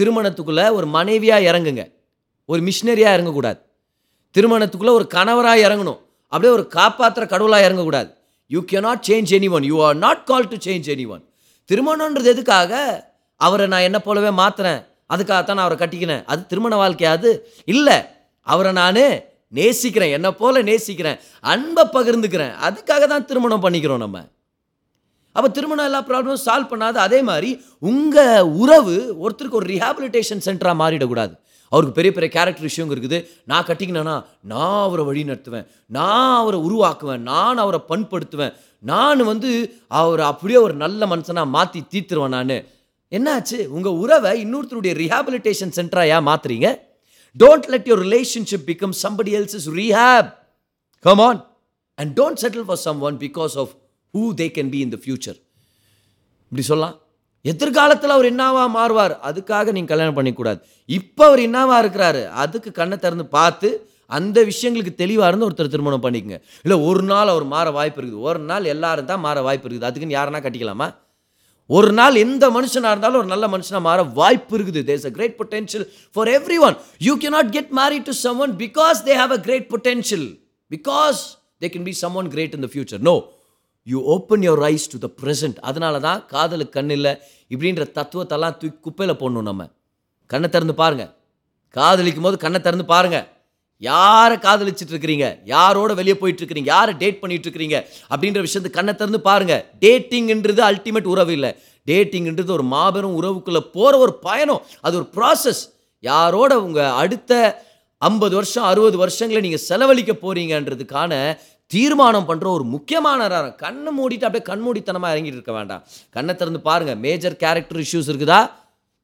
திருமணத்துக்குள்ளே 0.00 0.72
ஒரு 0.78 0.86
மனைவியாக 0.86 1.46
இறங்குங்க. 1.50 1.84
ஒரு 2.46 2.60
மிஷினரியாக 2.62 3.16
இறங்கக்கூடாது. 3.18 3.60
திருமணத்துக்குள்ளே 4.38 4.94
ஒரு 4.98 5.06
கணவராக 5.06 5.64
இறங்கணும். 5.68 6.00
அப்படியே 6.32 6.52
ஒரு 6.52 6.64
காப்பாற்றுற 6.74 7.26
கடவுளாக 7.26 7.68
இறங்கக்கூடாது. 7.68 8.10
You 8.46 8.60
can 8.64 8.80
not 8.80 9.04
change 9.08 9.32
anyone 9.50 9.62
you 9.62 9.76
are 9.84 9.96
not 9.96 10.24
call 10.24 10.48
to 10.48 10.56
change 10.56 10.88
anyone 11.08 11.24
திருமணன்றது 11.68 12.28
எதுக்காக? 12.34 12.72
அவரை 13.36 13.66
நான் 13.66 13.86
என்ன 13.88 13.98
போலவே 14.00 14.30
மாத்துறேன். 14.42 14.80
அதுக்காகத்தான் 15.14 15.58
நான் 15.58 15.66
அவரை 15.66 15.78
கட்டிக்கினேன். 15.80 16.22
அது 16.26 16.46
திருமண 16.46 16.74
வாழ்க்கையாது 16.82 17.30
இல்லை. 17.64 17.98
அவரை 18.52 18.72
நான் 18.80 19.02
நேசிக்கிறேன் 19.58 20.14
என்னை 20.16 20.30
போல 20.40 20.62
நேசிக்கிறேன் 20.62 21.18
அன்பை 21.52 21.84
பகிர்ந்துக்கிறேன். 21.92 22.54
அதுக்காக 22.66 23.04
தான் 23.12 23.26
திருமணம் 23.28 23.64
பண்ணிக்கிறோம் 23.64 24.04
நம்ம. 24.04 24.18
அப்போ 25.36 25.48
திருமணம் 25.56 25.88
எல்லா 25.88 26.00
ப்ராப்ளமும் 26.08 26.44
சால்வ் 26.46 26.70
பண்ணாது 26.72 26.98
அதே 27.06 27.20
மாதிரி 27.28 27.50
உங்கள் 27.90 28.48
உறவு 28.62 28.96
ஒருத்தருக்கு 29.24 29.58
ஒரு 29.60 29.68
ரிஹாபிலிட்டேஷன் 29.74 30.44
சென்டராக 30.46 30.80
மாறிடக்கூடாது. 30.82 31.34
அவருக்கு 31.72 31.96
பெரிய 31.96 32.12
பெரிய 32.14 32.28
கேரக்டர் 32.36 32.66
விஷயம் 32.68 32.90
இருக்குது. 32.92 33.18
நான் 33.44 33.66
கட்டிக்கினேன்னா 33.66 34.16
நான் 34.52 34.82
அவரை 34.86 35.04
வழி 35.04 35.22
நடத்துவேன். 35.22 35.66
நான் 35.86 36.36
அவரை 36.40 36.60
உருவாக்குவேன். 36.68 37.24
நான் 37.30 37.62
அவரை 37.64 37.80
பண்படுத்துவேன். 37.88 38.54
நான் 38.78 39.22
வந்து 39.30 39.50
அவரை 40.00 40.24
அப்படியே 40.26 40.58
ஒரு 40.58 40.74
நல்ல 40.84 41.06
மனுஷனாக 41.06 41.54
மாற்றி 41.56 41.80
தீர்த்துருவேன் 41.92 42.36
நான். 42.36 42.58
என்னாச்சு? 43.16 43.58
உங்கள் 43.76 43.98
உறவை 44.04 44.32
இன்னொருத்தருடைய 44.44 44.94
ரிஹாபிலிட்டேஷன் 45.02 45.76
சென்டராக 45.78 46.14
ஏன் 46.16 46.28
மாற்றுறீங்க 46.30 46.70
don't 47.42 47.66
let 47.72 47.88
your 47.90 48.02
relationship 48.06 48.64
become 48.70 48.94
somebody 49.02 49.32
else 49.38 49.68
rehab 49.78 50.30
come 51.06 51.20
on 51.28 51.40
and 51.94 52.20
don't 52.20 52.40
settle 52.42 52.66
for 52.68 52.80
someone 53.08 53.16
because 53.24 53.54
of 53.62 53.72
who 54.14 54.22
they 54.40 54.46
can 54.56 54.70
be 54.74 54.80
in 54.84 54.92
the 54.94 54.98
future 55.04 55.38
இப்படி 56.48 56.64
சொல்லலாம். 56.70 56.96
எதிர்காலத்தில் 57.42 58.10
அவர் 58.10 58.28
என்னவா 58.32 58.64
மாறுவார்? 58.76 59.14
அதுக்காக 59.28 59.72
நீங்கள் 59.76 59.92
கல்யாணம் 59.92 60.16
பண்ணிக்கூடாது. 60.18 60.60
இப்போ 60.86 61.26
அவர் 61.26 61.38
என்னவா 61.38 61.76
இருக்கிறாரு? 61.82 62.22
அதுக்கு 62.44 62.72
கண்ணை 62.72 62.96
திறந்து 62.98 63.26
பார்த்து 63.26 63.68
அந்த 64.06 64.38
விஷயங்களுக்கு 64.50 64.94
தெளிவாக 64.94 65.28
இருந்து 65.30 65.46
ஒருத்தர் 65.48 65.74
திருமணம் 65.74 66.04
பண்ணிக்கங்க. 66.04 66.38
இல்லை 66.62 66.78
ஒரு 66.88 67.02
நாள் 67.02 67.28
அவர் 67.28 67.44
மாற 67.44 67.70
வாய்ப்பு 67.70 68.00
இருக்குது. 68.02 68.20
ஒரு 68.20 68.38
நாள் 68.38 68.64
எல்லாரும் 68.74 69.10
தான் 69.10 69.20
மாற 69.20 69.42
வாய்ப்பு 69.42 69.68
இருக்குது. 69.68 69.88
அதுக்குன்னு 69.90 70.18
யாருன்னா 70.18 70.40
கட்டிக்கலாமா? 70.46 70.88
ஒரு 71.76 71.90
நாள் 71.98 72.14
எந்த 72.24 72.44
மனுஷனாக 72.56 72.92
இருந்தாலும் 72.94 73.20
ஒரு 73.22 73.28
நல்ல 73.32 73.46
மனுஷனாக 73.54 73.82
மாற 73.86 74.02
வாய்ப்பு 74.18 74.52
இருக்குது. 74.58 74.80
There's 74.88 75.06
a 75.08 75.12
great 75.16 75.34
potential 75.40 75.86
for 76.14 76.30
everyone 76.66 76.76
you 77.06 77.14
cannot 77.24 77.50
get 77.56 77.72
marry 77.80 77.98
to 78.08 78.12
someone 78.44 78.52
because 78.62 79.00
they 79.08 79.16
have 79.22 79.34
a 79.38 79.40
great 79.46 79.66
potential 79.74 80.28
because 80.70 81.20
they 81.62 81.68
can 81.74 81.86
be 81.90 81.94
someone 82.20 82.30
great 82.34 82.54
in 82.58 82.64
the 82.66 82.70
future 82.74 83.02
no 83.10 83.16
you 83.86 83.98
open 84.14 84.42
your 84.46 84.62
eyes 84.66 84.86
to 84.94 84.98
the 85.04 85.10
present 85.20 85.58
அதனால 85.68 86.00
தான் 86.06 86.20
காதலுக்கு 86.32 86.76
கண் 86.78 86.94
இல்லை. 86.96 87.12
இப்படின்ற 87.52 87.84
தத்துவத்தெல்லாம் 87.98 88.56
தூக்கி 88.60 88.78
குப்பையில் 88.86 89.20
போடணும் 89.20 89.48
நம்ம. 89.50 89.62
கண்ணை 90.30 90.48
திறந்து 90.54 90.74
பாருங்கள் 90.80 91.12
காதலிக்கும் 91.76 92.26
போது 92.26 92.36
கண்ணை 92.42 92.58
திறந்து 92.66 92.86
பாருங்கள் 92.94 93.26
யாரை 93.86 94.36
காதலிச்சிட்டு 94.36 94.92
இருக்கிறீங்க 94.94 95.26
யாரோட 95.54 95.94
வெளியே 95.94 96.16
போயிட்டு 96.20 96.40
இருக்கிறீங்க 96.42 96.70
யாரை 96.74 96.92
டேட் 97.02 97.20
பண்ணிட்டு 97.20 97.46
இருக்கிறீங்க 97.48 97.76
அப்படின்ற 98.12 98.40
விஷயத்தை 98.46 98.70
கண்ணை 98.76 98.94
திறந்து 98.94 99.20
பாருங்க. 99.28 99.56
டேட்டிங்ன்றது 99.84 100.62
அல்டிமேட் 100.70 101.12
உறவு 101.14 101.32
இல்லை. 101.32 101.50
டேட்டிங்ன்றது 101.90 102.50
ஒரு 102.58 102.66
மாபெரும் 102.74 103.16
உறவுக்குள்ளே 103.20 103.62
போகிற 103.76 103.98
ஒரு 104.04 104.14
பயணம். 104.26 104.62
அது 104.80 104.96
ஒரு 105.00 105.08
ப்ராசஸ் 105.16 105.62
யாரோட 106.00 106.52
உங்கள் 106.60 106.96
அடுத்த 107.02 107.32
ஐம்பது 107.98 108.34
வருஷம் 108.38 108.66
அறுபது 108.70 108.96
வருஷங்களை 109.04 109.40
நீங்கள் 109.46 109.66
செலவழிக்க 109.68 110.12
போகிறீங்கன்றதுக்கான 110.24 111.12
தீர்மானம் 111.74 112.28
பண்ணுற 112.28 112.46
ஒரு 112.56 112.64
முக்கியமான 112.74 113.18
நேரம். 113.28 113.56
கண்ணை 113.64 113.90
மூடிட்டு 113.98 114.26
அப்படியே 114.28 114.44
கண்மூடித்தனமாக 114.50 115.12
இறங்கிட்டு 115.14 115.38
இருக்க 115.38 115.52
வேண்டாம். 115.52 115.82
கண்ணை 116.16 116.34
திறந்து 116.34 116.60
பாருங்கள் 116.68 117.00
மேஜர் 117.06 117.36
கேரக்டர் 117.42 117.82
இஷ்யூஸ் 117.86 118.10
இருக்குதா? 118.12 118.40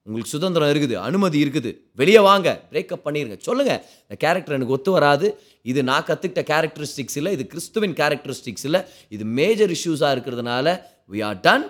உங்களுக்கு 0.07 0.33
சுதந்திரம் 0.35 0.71
இருக்குது 0.73 0.95
அனுமதி 1.09 1.39
இருக்குது. 1.45 1.71
வெளியே 2.01 2.21
வாங்க 2.27 2.49
பிரேக்கப் 2.71 3.05
பண்ணிடுங்க 3.05 3.37
சொல்லுங்கள் 3.47 3.79
இந்த 4.05 4.17
கேரக்டர் 4.25 4.57
எனக்கு 4.57 4.75
ஒத்து 4.77 4.91
வராது. 4.97 5.27
இது 5.71 5.81
நான் 5.91 6.05
கற்றுக்கிட்ட 6.09 6.43
கேரக்டரிஸ்டிக்ஸ் 6.51 7.17
இல்லை 7.21 7.31
இது 7.37 7.45
கிறிஸ்துவின் 7.53 7.95
கேரக்டரிஸ்டிக்ஸ் 8.01 8.67
இல்லை. 8.69 8.81
இது 9.17 9.25
மேஜர் 9.39 9.73
இஷ்யூஸாக 9.77 10.11
இருக்கிறதுனால 10.17 10.67
we 11.13 11.21
are 11.29 11.39
done 11.47 11.65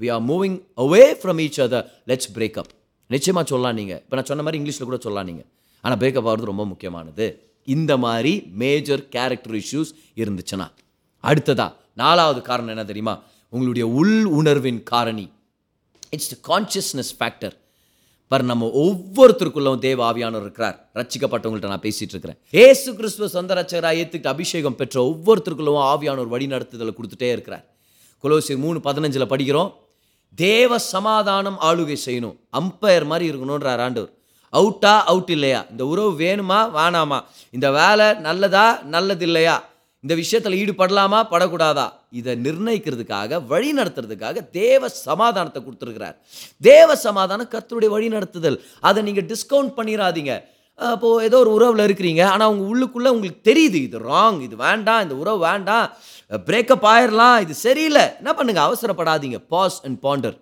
we 0.00 0.08
are 0.14 0.24
moving 0.30 0.56
away 0.84 1.04
from 1.20 1.40
each 1.44 1.58
other 1.66 1.86
let's 2.12 2.30
break up 2.38 2.70
நிச்சயமாக 3.14 3.44
சொல்லலாம் 3.50 3.76
நீங்கள் 3.80 4.00
இப்போ 4.04 4.16
நான் 4.18 4.28
சொன்ன 4.30 4.44
மாதிரி 4.46 4.58
இங்கிலீஷில் 4.60 4.88
கூட 4.88 4.98
சொல்லலாம் 5.04 5.28
நீங்கள் 5.30 5.48
ஆனால் 5.84 5.98
பிரேக்கப் 6.02 6.28
ஆகிறது 6.30 6.50
ரொம்ப 6.52 6.64
முக்கியமானது. 6.72 7.26
இந்த 7.74 7.92
மாதிரி 8.06 8.32
மேஜர் 8.62 9.04
கேரக்டர் 9.14 9.56
இஷ்யூஸ் 9.60 9.92
இருந்துச்சுன்னா 10.22 10.66
அடுத்ததா 11.24 11.68
நாலாவது 12.02 12.40
காரணம் 12.48 12.72
என்ன 12.74 12.84
தெரியுமா? 12.90 13.14
உங்களுடைய 13.54 13.86
உள் 14.00 14.18
உணர்வின் 14.40 14.82
காரணி. 14.92 15.26
It's 16.14 16.32
the 16.34 16.38
consciousness 16.50 17.12
factor 17.20 17.54
but 18.28 18.44
நம்ம 18.44 18.70
ஒவ்வொருத்தருக்குள்ளவும் 18.74 19.78
தேவ 19.78 20.12
ஆவியானவர் 20.12 20.40
இருக்கிறார். 20.40 20.90
ரச்சிக்கப்பட்டவங்கள்ட்ட 20.94 21.66
நான் 21.66 21.80
பேசிட்டு 21.80 22.08
இருக்கிறேன் 22.08 22.38
ஏசு 22.50 22.94
கிறிஸ்துவ 22.94 23.28
சொந்த 23.28 23.54
ரட்சகராக 23.54 23.98
ஏற்றுக்கிட்டு 24.02 24.26
அபிஷேகம் 24.26 24.76
பெற்ற 24.76 25.02
ஒவ்வொருத்தருக்குள்ளவும் 25.02 25.96
ஆவியானவர் 25.96 26.26
வழி 26.26 26.46
நடத்துதலை 26.46 26.94
கொடுத்துட்டே 26.94 27.22
இருக்கிறார். 27.22 27.64
குலோசி 28.22 28.56
மூணு 28.56 28.78
பதினஞ்சில் 28.78 29.30
படிக்கிறோம். 29.30 29.72
தேவ 30.34 30.78
சமாதானம் 30.78 31.58
ஆளுகை 31.60 31.96
செய்யணும். 32.06 32.36
அம்பையர் 32.52 33.06
மாதிரி 33.06 33.30
இருக்கணுன்றார் 33.30 33.76
ஆண்டவர். 33.76 34.12
அவுட்டா 34.52 35.00
அவுட் 35.00 35.30
இல்லையா? 35.30 35.66
இந்த 35.70 35.86
உறவு 35.86 36.12
வேணுமா? 36.12 36.70
வேணாமா? 36.74 37.20
இந்த 37.50 37.70
வேலை 37.70 38.14
நல்லதா? 38.14 38.80
நல்லது 38.82 39.24
இல்லையா? 39.24 39.64
இந்த 40.06 40.16
விஷயத்தில் 40.22 40.58
ஈடுபடலாமா? 40.62 41.20
படக்கூடாதா? 41.30 41.84
இதை 42.18 42.32
நிர்ணயிக்கிறதுக்காக 42.46 43.38
வழி 43.52 43.70
நடத்துறதுக்காக 43.78 44.42
தேவ 44.58 44.88
சமாதானத்தை 45.06 45.60
கொடுத்துருக்கிறார். 45.62 46.16
தேவ 46.66 46.96
சமாதானம் 47.06 47.48
கர்த்தருடைய 47.54 47.90
வழி 47.94 48.08
நடத்துதல். 48.16 48.58
அதை 48.88 49.00
நீங்கள் 49.06 49.26
டிஸ்கவுண்ட் 49.32 49.72
பண்ணிடாதீங்க 49.78 50.34
அப்போது 50.78 51.24
ஏதோ 51.26 51.36
ஒரு 51.42 51.50
உறவில் 51.56 51.84
இருக்கிறீங்க. 51.86 52.22
ஆனால் 52.32 52.50
உங்கள் 52.52 52.70
உள்ளுக்குள்ளே 52.72 53.10
உங்களுக்கு 53.16 53.40
தெரியுது 53.50 53.78
இது 53.86 53.98
ராங் 54.10 54.40
இது 54.46 54.56
வேண்டாம் 54.64 55.02
இந்த 55.04 55.14
உறவு 55.22 55.38
வேண்டாம். 55.48 55.86
பிரேக்கப் 56.48 56.86
ஆயிடலாம் 56.92 57.38
இது 57.44 57.54
சரியில்லை. 57.66 58.04
என்ன 58.20 58.32
பண்ணுங்கள் 58.38 58.66
அவசரப்படாதீங்க. 58.68 59.38
பாஸ் 59.54 59.78
அண்ட் 59.86 59.98
பாண்டர் 60.06 60.36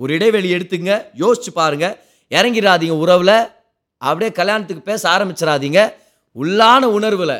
ஒரு 0.00 0.12
இடைவெளி 0.18 0.50
எடுத்துங்க. 0.56 0.94
யோசிச்சு 1.22 1.52
பாருங்கள் 1.60 1.94
இறங்கிடாதீங்க 2.38 2.96
உறவில். 3.04 3.38
அப்படியே 4.02 4.32
கல்யாணத்துக்கு 4.40 4.84
பேச 4.90 5.02
ஆரம்பிச்சிடாதீங்க 5.14 5.80
உள்ளான 6.42 6.82
உணர்வில். 6.98 7.36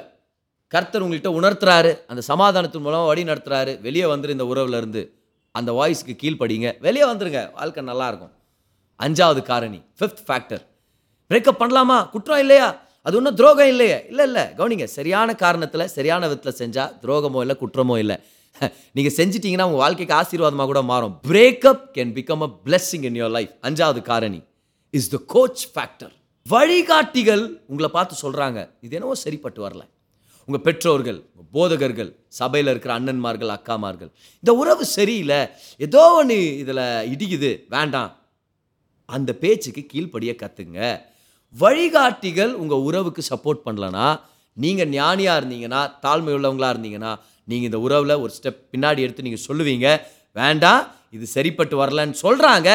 கர்த்தர் 0.72 1.04
உங்கள்கிட்ட 1.04 1.30
உணர்த்துறாரு. 1.38 1.98
அந்த 2.06 2.22
சமாதானத்தின் 2.22 2.82
மூலமாக 2.82 3.06
வழி 3.06 3.22
நடத்துகிறாரு 3.22 3.80
வெளியே 3.80 4.04
வந்துரு 4.04 4.28
இந்த 4.28 4.44
உறவுலேருந்து 4.44 5.10
அந்த 5.52 5.72
வாய்ஸ்க்கு 5.72 6.16
கீழ்ப்படிங்க. 6.22 6.80
வெளியே 6.80 7.04
வந்துருங்க. 7.04 7.52
வாழ்க்கை 7.52 7.84
நல்லாயிருக்கும் 7.84 8.30
அஞ்சாவது 9.00 9.42
காரணி. 9.42 9.82
ஃபிஃப்த் 9.98 10.22
ஃபேக்டர் 10.28 10.62
பிரேக்கப் 11.30 11.60
பண்ணலாமா? 11.60 12.10
குற்றம் 12.10 12.38
இல்லையா? 12.38 12.82
அது 13.02 13.16
ஒன்றும் 13.16 13.34
துரோகம் 13.34 13.68
இல்லையே? 13.68 14.04
இல்லை 14.08 14.24
இல்லை. 14.24 14.42
கவனிங்க. 14.42 14.84
சரியான 14.84 15.32
காரணத்தில் 15.32 15.84
சரியான 15.84 16.28
விதத்தில் 16.28 16.58
செஞ்சால் 16.60 16.92
துரோகமோ 17.02 17.40
இல்லை 17.40 17.56
குற்றமோ 17.60 17.98
இல்லை. 17.98 18.16
நீங்கள் 18.92 19.14
செஞ்சிட்டிங்கன்னா 19.16 19.68
உங்கள் 19.68 19.82
வாழ்க்கைக்கு 19.84 20.14
ஆசீர்வாதமாக 20.14 20.64
கூட 20.64 20.82
மாறும். 20.82 21.20
Breakup 21.28 21.84
can 21.94 22.12
become 22.18 22.42
a 22.42 22.48
blessing 22.64 23.04
in 23.04 23.22
your 23.22 23.30
life 23.30 23.52
அஞ்சாவது 23.62 24.02
காரணி. 24.02 24.42
இஸ் 24.90 25.08
த 25.08 25.18
கோச் 25.26 25.66
ஃபேக்டர் 25.74 26.12
வழிகாட்டிகள் 26.48 27.44
உங்களை 27.66 27.90
பார்த்து 27.92 28.14
சொல்கிறாங்க 28.22 28.70
இது 28.80 28.94
என்னவோ 28.96 29.14
சரிப்பட்டு 29.14 29.68
வரல. 29.68 29.82
உங்கள் 30.50 30.64
பெற்றோர்கள் 30.68 31.18
போதகர்கள் 31.54 32.10
சபையில் 32.38 32.70
இருக்கிற 32.72 32.92
அண்ணன்மார்கள் 32.98 33.52
அக்காமார்கள் 33.54 34.10
இந்த 34.42 34.52
உறவு 34.62 34.84
சரியில்லை 34.96 35.38
ஏதோ 35.80 36.02
ஒன்று 36.18 36.36
இதில் 36.62 36.82
இடிக்குது 37.12 37.50
வேண்டாம். 37.74 38.10
அந்த 39.08 39.30
பேச்சுக்கு 39.42 39.82
கீழ்ப்படிய 39.92 40.32
கற்றுங்க 40.42 40.80
வழிகாட்டிகள் 41.54 42.52
உங்கள் 42.52 42.84
உறவுக்கு 42.88 43.22
சப்போர்ட் 43.30 43.64
பண்ணலன்னா 43.66 44.06
நீங்கள் 44.56 44.90
ஞானியாக 44.90 45.40
இருந்தீங்கன்னா 45.40 45.80
தாழ்மை 46.04 46.32
உள்ளவங்களாக 46.36 46.72
இருந்தீங்கன்னா 46.74 47.12
நீங்கள் 47.48 47.68
இந்த 47.70 47.80
உறவில் 47.86 48.20
ஒரு 48.24 48.32
ஸ்டெப் 48.38 48.62
பின்னாடி 48.72 49.04
எடுத்து 49.06 49.26
நீங்கள் 49.28 49.46
சொல்லுவீங்க 49.48 49.88
வேண்டாம் 50.36 50.82
இது 51.10 51.26
சரிப்பட்டு 51.36 51.76
வரலன்னு 51.82 52.22
சொல்கிறாங்க 52.22 52.68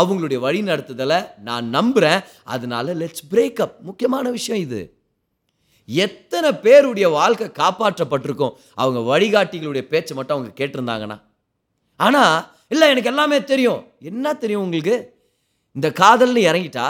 அவங்களுடைய 0.00 0.38
வழி 0.38 0.62
நடத்துதலை 0.62 1.18
நான் 1.48 1.68
நம்புகிறேன் 1.68 2.22
அதனால 2.54 2.94
லெட்ஸ் 2.94 3.28
பிரேக்கப் 3.32 3.76
முக்கியமான 3.80 4.30
விஷயம் 4.30 4.60
இது. 4.60 4.80
எத்தனை 5.88 6.50
பேருடைய 6.54 7.08
வாழ்க்கை 7.08 7.46
காப்பாற்றப்பட்டிருக்கும்? 7.60 8.54
அவங்க 8.74 9.00
வழிகாட்டிகளுடைய 9.10 9.84
பேச்சை 9.92 10.16
மட்டும் 10.16 10.36
அவங்க 10.36 10.50
கேட்டிருந்தாங்கன்னா. 10.60 11.18
ஆனால் 11.96 12.36
இல்லை 12.68 12.88
எனக்கு 12.90 13.10
எல்லாமே 13.12 13.44
தெரியும். 13.44 13.80
என்ன 14.00 14.34
தெரியும் 14.34 14.62
உங்களுக்கு? 14.62 14.96
இந்த 15.76 15.88
காதல்னு 16.00 16.42
இறங்கிட்டா 16.50 16.86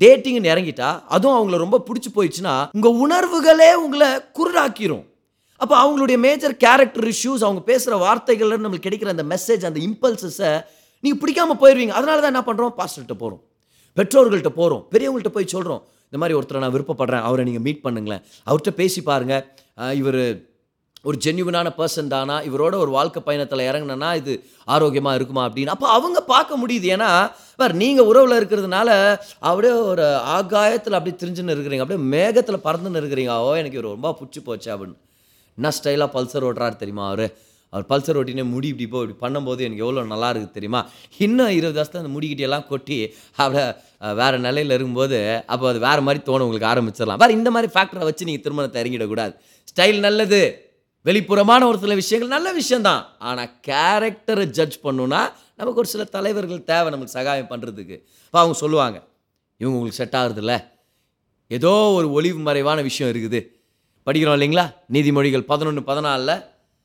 டேட்டிங்னு 0.00 0.50
இறங்கிட்டா 0.52 0.88
அதுவும் 1.08 1.36
அவங்கள 1.38 1.56
ரொம்ப 1.56 1.82
பிடிச்சி 1.88 2.10
போயிடுச்சுன்னா 2.14 2.54
உங்கள் 2.72 2.98
உணர்வுகளே 3.04 3.70
உங்களை 3.84 4.10
குருடாக்கிரும். 4.38 5.04
அப்போ 5.60 5.74
அவங்களுடைய 5.82 6.18
மேஜர் 6.18 6.56
கேரக்டர் 6.56 7.08
இஷ்யூஸ் 7.14 7.44
அவங்க 7.46 7.60
பேசுகிற 7.60 7.94
வார்த்தைகள்ல 8.04 8.58
நம்மளுக்கு 8.64 8.88
கிடைக்கிற 8.88 9.08
அந்த 9.14 9.24
மெசேஜ் 9.34 9.64
அந்த 9.64 9.80
இம்பல்சஸை 9.88 10.50
நீங்கள் 11.04 11.20
பிடிக்காம 11.22 11.56
போயிடுவீங்க 11.62 11.94
அதனால 11.98 12.20
தான் 12.20 12.32
என்ன 12.34 12.44
பண்ணுறோம் 12.48 12.74
பாஸ்டர்கிட்ட 12.78 13.16
போகிறோம் 13.18 13.42
பெற்றோர்கள்ட்ட 13.96 14.50
போகிறோம் 14.60 14.82
பெரியவங்கள்ட்ட 14.92 15.28
போய் 15.28 15.52
சொல்கிறோம் 15.54 15.82
இந்த 16.10 16.18
மாதிரி 16.20 16.36
ஒருத்தரை 16.38 16.60
நான் 16.64 16.74
விருப்பப்படுறேன். 16.74 17.24
அவரை 17.28 17.44
நீங்கள் 17.48 17.66
மீட் 17.68 17.82
பண்ணுங்களேன். 17.86 18.22
அவர்கிட்ட 18.48 18.74
பேசி 18.82 19.02
பாருங்கள் 19.08 19.44
இவர் 20.02 20.22
ஒரு 21.08 21.16
ஜென்யூனான 21.24 21.68
பர்சன் 21.78 22.12
தானா? 22.12 22.36
இவரோட 22.48 22.74
ஒரு 22.84 22.90
வாழ்க்கை 22.96 23.20
பயணத்தில் 23.26 23.62
இறங்குனேன்னா 23.66 24.08
இது 24.20 24.32
ஆரோக்கியமாக 24.74 25.18
இருக்குமா 25.18 25.42
அப்படின்னு. 25.48 25.74
அப்போ 25.74 25.88
அவங்க 25.96 26.20
பார்க்க 26.32 26.58
முடியுது. 26.62 26.86
ஏன்னா 26.94 27.10
வேறு 27.60 27.74
நீங்கள் 27.82 28.08
உறவில் 28.10 28.38
இருக்கிறதுனால 28.40 28.88
அப்படியே 29.48 29.74
ஒரு 29.92 30.06
ஆகாயத்தில் 30.36 30.96
அப்படியே 30.98 31.18
திரிஞ்சுன்னு 31.20 31.54
இருக்கிறீங்க. 31.56 31.84
அப்படியே 31.84 32.02
மேகத்தில் 32.14 32.64
பறந்துன்னு 32.68 33.02
இருக்கிறீங்க. 33.02 33.34
ஓ 33.46 33.52
எனக்கு 33.60 33.78
இவர் 33.78 33.94
ரொம்ப 33.96 34.12
பிடிச்சி 34.20 34.42
போச்சு 34.48 34.70
அப்படின்னு. 34.74 34.96
என்ன 35.58 35.70
ஸ்டைலாக 35.78 36.10
பல்சர் 36.16 36.48
ஓடுறாரு 36.48 36.76
தெரியுமா 36.82 37.06
அவர்? 37.14 37.26
அவர் 37.72 37.84
பல்சர் 37.90 38.18
ஓட்டினே 38.20 38.44
முடி 38.52 38.68
இப்படி 38.72 38.86
போ 38.92 38.98
இப்படி 39.04 39.16
பண்ணும்போது 39.24 39.60
எனக்கு 39.66 39.82
எவ்வளோ 39.86 40.04
நல்லா 40.12 40.28
இருக்குது 40.32 40.54
தெரியுமா? 40.58 40.80
இன்னும் 41.26 41.52
இருபது 41.56 41.76
வருஷத்தை 41.78 42.00
அந்த 42.02 42.12
முடிக்கிட்டெல்லாம் 42.14 42.66
கொட்டி 42.70 42.96
அப்படியே 43.40 43.64
வேறு 44.20 44.38
நிலையில் 44.46 44.74
இருக்கும்போது 44.76 45.18
அப்போ 45.52 45.66
அது 45.72 45.80
வேறு 45.88 46.04
மாதிரி 46.06 46.22
தோணும் 46.28 46.46
உங்களுக்கு 46.46 46.70
ஆரம்பிச்சிடலாம். 46.72 47.20
வேறு 47.24 47.36
இந்த 47.40 47.50
மாதிரி 47.56 47.70
ஃபேக்டரை 47.74 48.06
வச்சு 48.10 48.28
நீங்கள் 48.30 48.44
திருமணத்தை 48.46 48.80
இறங்கிடக்கூடாது. 48.82 49.34
ஸ்டைல் 49.72 50.00
நல்லது. 50.06 50.40
வெளிப்புறமான 51.08 51.66
ஒரு 51.70 51.78
சில 51.82 51.94
விஷயங்கள் 52.00 52.34
நல்ல 52.36 52.48
விஷயம்தான். 52.60 53.02
ஆனால் 53.28 53.50
கேரக்டரை 53.68 54.46
ஜட்ஜ் 54.56 54.78
பண்ணுன்னா 54.86 55.20
நமக்கு 55.60 55.80
ஒரு 55.82 55.90
சில 55.92 56.02
தலைவர்கள் 56.16 56.66
தேவை 56.70 56.88
நமக்கு 56.94 57.16
சகாயம் 57.18 57.50
பண்ணுறதுக்கு 57.52 57.96
இப்போ 58.26 58.38
அவங்க 58.42 58.56
சொல்லுவாங்க 58.64 58.98
இவங்க 59.60 59.76
உங்களுக்கு 59.76 60.00
செட் 60.02 60.18
ஆகுறதில்ல. 60.18 60.54
ஏதோ 61.56 61.72
ஒரு 61.98 62.08
ஒளிவு 62.16 62.40
மறைவான 62.48 62.78
விஷயம் 62.88 63.10
இருக்குது. 63.12 63.40
படிக்கிறோம் 64.06 64.36
இல்லைங்களா? 64.38 64.64
நீதிமொழிகள் 64.94 65.44
பதினொன்று 65.52 65.82
பதினாலில் 65.88 66.34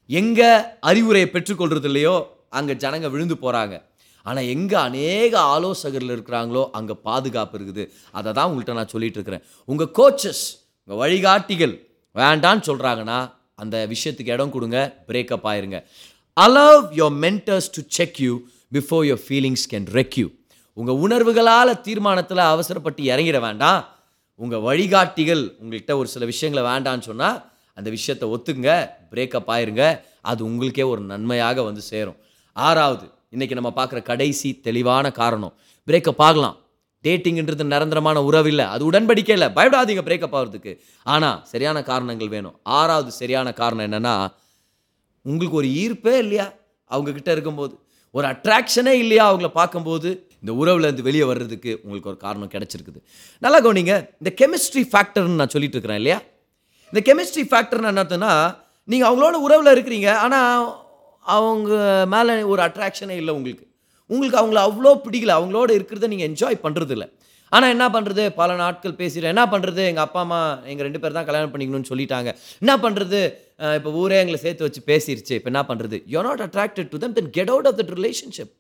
எங்கே 0.10 0.52
அறிவுரையை 0.90 1.28
பெற்றுக்கொள்றது 1.34 1.90
இல்லையோ 1.92 2.16
அங்கே 2.60 2.74
ஜனங்க 2.84 3.08
விழுந்து 3.14 3.36
போகிறாங்க 3.44 3.76
ஆனால் 4.26 4.50
எங்கே 4.56 4.78
அநேக 4.88 5.34
ஆலோசகர்கள் 5.54 6.14
இருக்கிறாங்களோ 6.16 6.64
அங்கே 6.78 6.96
பாதுகாப்பு 7.08 7.56
இருக்குது. 7.58 7.84
அதை 8.18 8.30
தான் 8.38 8.48
உங்கள்கிட்ட 8.50 8.76
நான் 8.80 8.92
சொல்லிகிட்டு 8.94 9.20
இருக்கிறேன். 9.20 9.44
உங்கள் 9.70 9.92
கோச்சஸ் 10.00 10.44
உங்கள் 10.84 11.02
வழிகாட்டிகள் 11.04 11.74
வேண்டான்னு 12.16 12.64
சொல்கிறாங்கன்னா 12.70 13.20
அந்த 13.62 13.76
விஷயத்துக்கு 13.94 14.34
இடம் 14.36 14.54
கொடுங்க 14.56 14.78
பிரேக்கப் 15.10 15.48
ஆயிருங்க. 15.52 15.80
Allow 16.38 16.86
your 17.00 17.16
mentors 17.26 17.70
to 17.78 17.82
check 17.98 18.20
you 18.26 18.34
before 18.78 19.04
your 19.10 19.24
feelings 19.28 19.66
can 19.74 19.88
wreck 20.00 20.18
you 20.22 20.28
உங்கள் 20.78 21.00
உணர்வுகளால் 21.06 21.82
தீர்மானத்தில் 21.88 22.44
அவசரப்பட்டு 22.54 23.02
இறங்கிட 23.14 23.40
வேண்டாம். 23.48 23.82
உங்கள் 24.40 24.64
வழிகாட்டிகள் 24.68 25.44
உங்கள்கிட்ட 25.62 25.94
ஒரு 26.02 26.08
சில 26.14 26.26
விஷயங்களை 26.32 26.64
வேண்டான்னு 26.70 27.06
சொன்னால் 27.10 27.38
அந்த 27.74 27.90
விஷயத்தை 27.90 28.30
ஒத்துங்க 28.30 28.90
பிரேக்கப் 29.12 29.48
ஆயிருங்க. 29.48 30.00
அது 30.22 30.44
உங்களுக்கே 30.44 30.82
ஒரு 30.82 31.02
நன்மையாக 31.02 31.62
வந்து 31.62 31.82
சேரும். 31.82 32.16
ஆறாவது 32.54 33.12
இன்றைக்கி 33.32 33.52
நம்ம 33.52 33.72
பார்க்குற 33.76 34.02
கடைசி 34.02 34.60
தெளிவான 34.60 35.12
காரணம் 35.12 35.54
பிரேக்கப் 35.88 36.14
ஆகலாம். 36.18 36.58
டேட்டிங்ன்றது 37.04 37.64
நிரந்தரமான 37.64 38.24
உறவு 38.24 38.48
இல்லை. 38.48 38.66
அது 38.66 38.92
உடன்படிக்கை 38.92 39.30
இல்லை. 39.30 39.48
பயப்படாதீங்க 39.48 40.02
பிரேக்கப் 40.02 40.36
ஆகிறதுக்கு. 40.36 40.80
ஆனால் 41.04 41.46
சரியான 41.46 41.84
காரணங்கள் 41.84 42.28
வேணும். 42.28 42.60
ஆறாவது 42.64 43.12
சரியான 43.12 43.54
காரணம் 43.54 43.92
என்னென்னா 43.92 44.34
உங்களுக்கு 45.22 45.58
ஒரு 45.58 45.68
ஈர்ப்பே 45.68 46.18
இல்லையா? 46.18 46.54
அவங்கக்கிட்ட 46.90 47.32
இருக்கும்போது. 47.32 47.80
ஒரு 48.12 48.28
அட்ராக்ஷனே 48.28 48.92
இல்லையா 48.92 49.36
அவங்கள 49.36 49.48
பார்க்கும்போது? 49.48 50.28
இந்த 50.46 50.66
உறவுல 50.66 50.80
இருந்து 50.80 51.04
வெளியே 51.04 51.24
வர்றதுக்கு 51.24 51.80
உங்களுக்கு 51.84 52.10
ஒரு 52.10 52.18
காரணம் 52.18 52.50
கிடைச்சிருக்குது. 52.50 53.04
நல்லா 53.40 53.62
கவனிங்க 53.62 54.10
இந்த 54.24 54.34
கெமிஸ்ட்ரி 54.36 54.78
ஃபேக்டர்னு 54.78 55.36
நான் 55.36 55.50
சொல்லிட்டு 55.50 55.78
இருக்கிறேன் 55.78 55.96
இல்லையா? 55.96 56.22
இந்த 56.94 57.02
கெமிஸ்ட்ரி 57.10 57.44
ஃபேக்டர்னு 57.52 57.92
என்னத்துனா 57.92 58.32
நீங்கள் 58.92 59.08
அவங்களோட 59.10 59.36
உறவில் 59.46 59.74
இருக்கிறீங்க 59.76 60.10
ஆனால் 60.24 60.66
அவங்க 61.36 61.72
மேலே 62.14 62.34
ஒரு 62.54 62.62
அட்ராக்ஷனே 62.66 63.16
இல்லை 63.22 63.34
உங்களுக்கு. 63.38 63.66
உங்களுக்கு 64.10 64.40
அவங்கள 64.42 64.60
அவ்வளோ 64.68 64.92
பிடிக்கல. 65.06 65.36
அவங்களோட 65.40 65.70
இருக்கிறத 65.78 66.08
நீங்கள் 66.12 66.30
என்ஜாய் 66.30 66.58
பண்ணுறதில்ல 66.66 67.06
ஆனால் 67.56 67.72
என்ன 67.76 67.86
பண்ணுறது 67.96 68.24
பல 68.42 68.50
நாட்கள் 68.62 68.96
பேசிடுறேன் 69.00 69.34
என்ன 69.36 69.46
பண்ணுறது 69.54 69.82
எங்கள் 69.92 70.06
அப்பா 70.06 70.22
அம்மா 70.26 70.40
எங்கள் 70.72 70.86
ரெண்டு 70.88 71.02
பேர் 71.02 71.18
தான் 71.18 71.28
கல்யாணம் 71.30 71.54
பண்ணிக்கணும்னு 71.54 71.90
சொல்லிட்டாங்க. 71.92 72.30
என்ன 72.64 72.74
பண்ணுறது 72.86 73.22
இப்போ 73.78 73.90
ஊரே 74.02 74.20
எங்களை 74.24 74.40
சேர்த்து 74.46 74.68
வச்சு 74.68 74.82
பேசிருச்சு. 74.92 75.34
இப்போ 75.40 75.50
என்ன 75.54 75.64
பண்ணுறது 75.72 76.00
you 76.14 76.24
not 76.30 76.44
attracted 76.48 76.92
to 76.94 77.00
them 77.04 77.16
then 77.20 77.32
get 77.38 77.52
out 77.56 77.70
of 77.72 77.80
that 77.82 77.94
relationship 78.00 78.54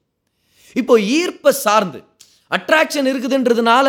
இப்போ 0.81 0.95
ஈர்ப்பை 1.17 1.53
சார்ந்து 1.65 2.01
அட்ராக்ஷன் 2.57 3.09
இருக்குதுன்றதுனால 3.13 3.87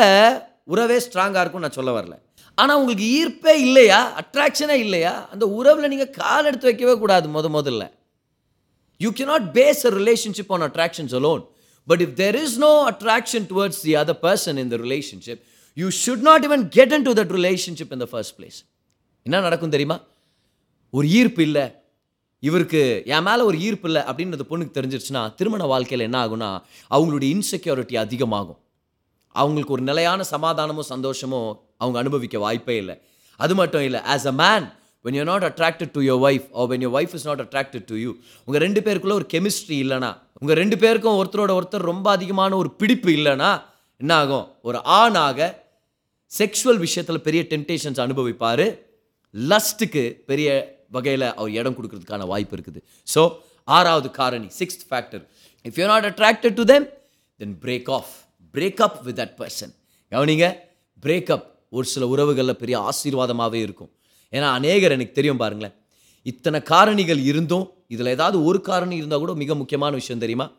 உறவே 0.75 0.99
ஸ்ட்ராங்காக 1.07 1.43
இருக்கும்னு 1.43 1.69
நான் 1.69 1.79
சொல்ல 1.81 1.93
வரல. 1.99 2.15
ஆனால் 2.55 2.77
உங்களுக்கு 2.77 3.07
ஈர்ப்பே 3.21 3.55
இல்லையா? 3.55 4.21
அட்ராக்ஷனே 4.21 4.71
இல்லையா? 4.71 5.29
அந்த 5.29 5.49
உறவில் 5.49 5.89
நீங்கள் 5.89 6.11
கால் 6.11 6.45
எடுத்து 6.45 6.67
வைக்கவே 6.67 6.99
கூடாது 6.99 7.29
முத 7.29 7.53
முதல்ல. 7.53 7.91
You 8.99 9.11
cannot 9.11 9.51
base 9.51 9.87
a 9.87 9.91
relationship 9.91 10.45
on 10.49 10.61
attractions 10.61 11.13
alone. 11.15 11.47
But 11.89 12.01
if 12.01 12.11
there 12.21 12.35
is 12.35 12.51
no 12.61 12.91
attraction 12.91 13.47
towards 13.49 13.81
the 13.83 13.95
other 13.95 14.19
person 14.23 14.59
இந்த 14.59 14.77
relationship 14.77 15.41
you 15.75 15.89
should 16.07 16.21
not 16.21 16.45
even 16.45 16.69
get 16.69 16.93
into 17.03 17.13
that 17.13 17.33
relationship 17.39 17.93
in 17.93 18.01
the 18.01 18.07
first 18.07 18.33
என்ன 19.23 19.41
நடக்கும் 19.41 19.71
தெரியுமா? 19.71 20.01
ஒரு 20.91 21.09
ஈர்ப்பு 21.09 21.43
இல்லை. 21.43 21.75
இவருக்கு 22.41 23.03
என் 23.07 23.23
மேலே 23.23 23.43
ஒரு 23.43 23.61
ஈர்ப்பு 23.61 23.89
இல்லை 23.91 24.03
அப்படின்றது 24.03 24.41
பொண்ணுக்கு 24.51 24.75
தெரிஞ்சிருச்சுன்னா 24.75 25.35
திருமண 25.35 25.65
வாழ்க்கையில் 25.65 26.13
என்ன 26.13 26.27
ஆகும்னா 26.27 26.63
அவங்களுடைய 26.95 27.39
இன்செக்யூரிட்டி 27.39 27.97
அதிகமாகும். 27.97 28.59
அவங்களுக்கு 29.29 29.73
ஒரு 29.73 29.83
நிலையான 29.83 30.25
சமாதானமோ 30.31 30.81
சந்தோஷமோ 30.89 31.55
அவங்க 31.85 31.99
அனுபவிக்க 32.05 32.39
வாய்ப்பே 32.47 32.77
இல்லை. 32.83 32.97
அது 33.41 33.53
மட்டும் 33.61 33.85
இல்லை 33.89 34.01
as 34.15 34.27
a 34.33 34.35
man 34.45 34.67
when 35.05 35.17
you 35.19 35.25
not 35.31 35.45
attracted 35.51 35.93
to 35.97 36.03
your 36.09 36.19
wife 36.27 36.47
or 36.59 36.69
when 36.73 36.85
your 36.87 36.93
wife 36.99 37.15
is 37.19 37.27
not 37.31 37.43
attracted 37.45 37.87
to 37.91 37.97
you 38.05 38.11
உங்கள் 38.49 38.63
ரெண்டு 38.67 38.81
பேருக்குள்ள 38.87 39.15
ஒரு 39.21 39.27
கெமிஸ்ட்ரி 39.35 39.79
இல்லைனா 39.85 40.11
உங்கள் 40.43 40.59
ரெண்டு 40.63 40.77
பேருக்கும் 40.83 41.19
ஒருத்தரோட 41.21 41.53
ஒருத்தர் 41.59 41.91
ரொம்ப 41.93 42.07
அதிகமான 42.17 42.57
ஒரு 42.63 42.71
பிடிப்பு 42.81 43.11
இல்லைன்னா 43.19 43.51
என்ன 44.01 44.13
ஆகும் 44.23 44.47
ஒரு 44.69 44.79
ஆணாக 45.01 45.49
செக்ஷுவல் 46.33 46.81
விஷயத்தில் 46.85 47.25
பெரிய 47.27 47.43
டெம்டேஷன்ஸ் 47.53 48.01
அனுபவிப்பார். 48.05 48.67
லஸ்ட்டுக்கு 49.35 50.05
பெரிய 50.31 50.49
வகையில் 50.97 51.27
அவர் 51.39 51.53
இடம் 51.59 51.77
கொடுக்கறதுக்கான 51.77 52.27
வாய்ப்பு 52.33 52.55
இருக்குது. 52.57 52.81
ஸோ 53.15 53.23
ஆறாவது 53.69 54.09
காரணி 54.21 54.49
sixth 54.61 54.85
factor 54.91 55.25
if 55.65 55.79
you 55.81 55.87
not 55.93 56.07
attracted 56.11 56.57
to 56.61 56.65
them 56.73 56.87
then 57.41 57.55
break 57.65 57.91
off 57.99 58.13
break 58.55 58.83
up 58.87 58.99
with 59.07 59.19
that 59.23 59.35
person 59.41 59.73
கவனிங்க 60.13 60.49
பிரேக்கப் 61.03 61.47
ஒரு 61.75 61.87
சில 61.87 62.07
உறவுகளில் 62.07 62.61
பெரிய 62.63 62.77
ஆசீர்வாதமாகவே 62.81 63.55
இருக்கும். 63.55 63.91
ஏன்னா 64.33 64.51
அநேகர் 64.53 64.91
எனக்கு 64.91 65.13
தெரியும் 65.13 65.37
பாருங்களேன். 65.37 65.75
இத்தனை 66.23 66.61
காரணிகள் 66.61 67.23
இருந்தும் 67.25 67.71
இதில் 67.89 68.07
ஏதாவது 68.07 68.45
ஒரு 68.45 68.61
காரணி 68.61 68.97
இருந்தால் 68.97 69.19
கூட 69.19 69.35
மிக 69.35 69.55
முக்கியமான 69.55 69.95
விஷயம் 69.95 70.21
தெரியுமா? 70.21 70.51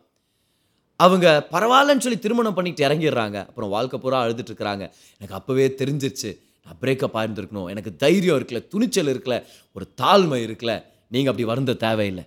அவங்க 0.95 1.47
பரவாயில்லன்னு 1.51 2.03
சொல்லி 2.05 2.19
திருமணம் 2.19 2.53
பண்ணிட்டு 2.53 2.87
இறங்கிடுறாங்க. 2.87 3.33
அப்புறம் 3.33 3.69
வாழ்க்கை 3.69 3.99
பூரா 3.99 4.25
அழுதுட்டுருக்குறாங்க 4.25 4.83
எனக்கு 5.19 5.37
அப்போவே 5.37 5.65
தெரிஞ்சிருச்சு. 5.81 6.29
நான் 6.65 6.79
பிரேக்கப் 6.81 7.15
ஆயிருந்துருக்கணும். 7.15 7.69
எனக்கு 7.69 7.95
தைரியம் 7.95 8.39
இருக்கல 8.39 8.67
துணிச்சல் 8.67 9.11
இருக்கல 9.17 9.43
ஒரு 9.73 9.85
தாழ்மை 10.01 10.39
இருக்கல. 10.43 10.83
நீங்கள் 11.07 11.31
அப்படி 11.31 11.43
வருந்த 11.43 11.73
தேவையில்லை. 11.73 12.25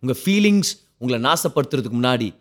உங்கள் 0.00 0.22
ஃபீலிங்ஸ் 0.24 0.72
உங்களை 0.98 1.30
நாசப்படுத்துறதுக்கு 1.30 1.96
முன்னாடி 2.00 2.34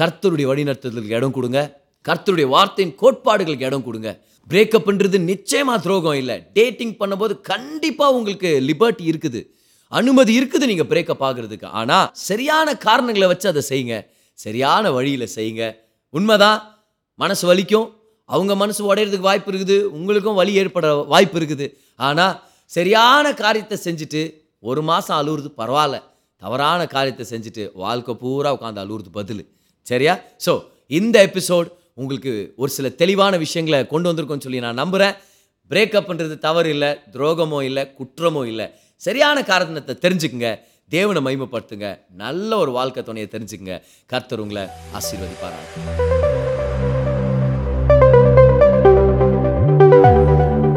கர்த்தருடைய 0.00 0.46
வழிநடத்துறதுக்கு 0.50 1.16
இடம் 1.18 1.32
கொடுங்க. 1.32 1.83
கர்த்தருடைய 2.08 2.46
வார்த்தையின் 2.54 2.94
கோட்பாடுகளுக்கு 3.02 3.68
இடம் 3.70 3.86
கொடுங்க. 3.88 4.10
பிரேக்கப்ன்றது 4.50 5.18
நிச்சயமாக 5.30 5.78
துரோகம் 5.84 6.18
இல்லை. 6.22 6.36
டேட்டிங் 6.56 6.96
பண்ணும்போது 7.00 7.34
கண்டிப்பாக 7.50 8.16
உங்களுக்கு 8.18 8.50
லிபர்ட்டி 8.68 9.04
இருக்குது. 9.12 9.40
அனுமதி 9.98 10.32
இருக்குது 10.38 10.66
நீங்கள் 10.70 10.88
பிரேக்கப் 10.92 11.24
ஆகுறதுக்கு. 11.28 11.68
ஆனால் 11.80 12.06
சரியான 12.28 12.68
காரணங்களை 12.86 13.26
வச்சு 13.32 13.46
அதை 13.52 13.62
செய்யுங்க. 13.70 13.96
சரியான 14.38 14.90
வழியில் 14.96 15.32
செய்யுங்க. 15.36 15.64
உண்மைதான். 16.14 16.58
மனசு 17.22 17.44
வலிக்கும். 17.50 17.88
அவங்க 18.28 18.52
மனசு 18.62 18.80
உடையிறதுக்கு 18.90 19.28
வாய்ப்பு 19.30 19.50
இருக்குது. 19.52 19.76
உங்களுக்கும் 19.96 20.38
வலி 20.40 20.52
ஏற்பட 20.62 20.88
வாய்ப்பு 21.12 21.38
இருக்குது. 21.40 21.66
ஆனால் 22.08 22.34
சரியான 22.76 23.32
காரியத்தை 23.42 23.76
செஞ்சுட்டு 23.86 24.22
ஒரு 24.68 24.82
மாதம் 24.90 25.18
அழுகுறது 25.20 25.50
பரவாயில்ல. 25.60 25.96
தவறான 26.42 26.80
காரியத்தை 26.94 27.24
செஞ்சுட்டு 27.32 27.64
வாழ்க்கை 27.82 28.14
பூரா 28.22 28.50
உட்காந்து 28.56 28.82
அழுகுறது 28.84 29.10
பதில். 29.18 29.42
சரியா? 29.86 30.14
ஸோ 30.46 30.52
இந்த 30.98 31.16
எபிசோட் 31.28 31.68
உங்களுக்கு 31.96 32.52
ஒரு 32.56 32.70
சில 32.70 32.88
தெளிவான 32.88 33.36
விஷயங்களை 33.36 33.86
கொண்டு 33.86 34.12
வந்திருக்கோன்னு 34.12 34.40
சொல்லி 34.40 34.60
நான் 34.60 34.74
நம்புகிறேன் 34.74 35.14
பிரேக்கப்ன்றது 35.70 36.38
தவறு 36.38 36.70
இல்லை 36.70 36.88
துரோகமோ 37.12 37.62
இல்லை 37.62 37.90
குற்றமோ 37.98 38.44
இல்லை. 38.46 38.66
சரியான 38.96 39.42
காரணத்தை 39.42 39.98
தெரிஞ்சுக்குங்க. 40.00 40.58
தேவனை 40.88 41.20
மகிமைப்படுத்துங்க. 41.26 41.98
நல்ல 42.16 42.56
ஒரு 42.56 42.70
வாழ்க்கை 42.70 43.02
துணையை 43.02 43.30
தெரிஞ்சுக்குங்க. 43.32 43.76
கர்த்தர் 44.06 44.40
உங்களை 44.40 44.64
ஆசீர்வதிப்பாராங்க 44.98 45.70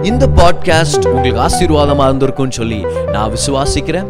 இந்த 0.04 0.28
பாட்காஸ்ட் 0.28 1.08
உங்களுக்கு 1.14 1.42
ஆசீர்வாதமாக 1.48 2.10
இருந்திருக்கும்னு 2.10 2.58
சொல்லி 2.60 2.80
நான் 3.12 3.34
விசுவாசிக்கிறேன். 3.34 4.10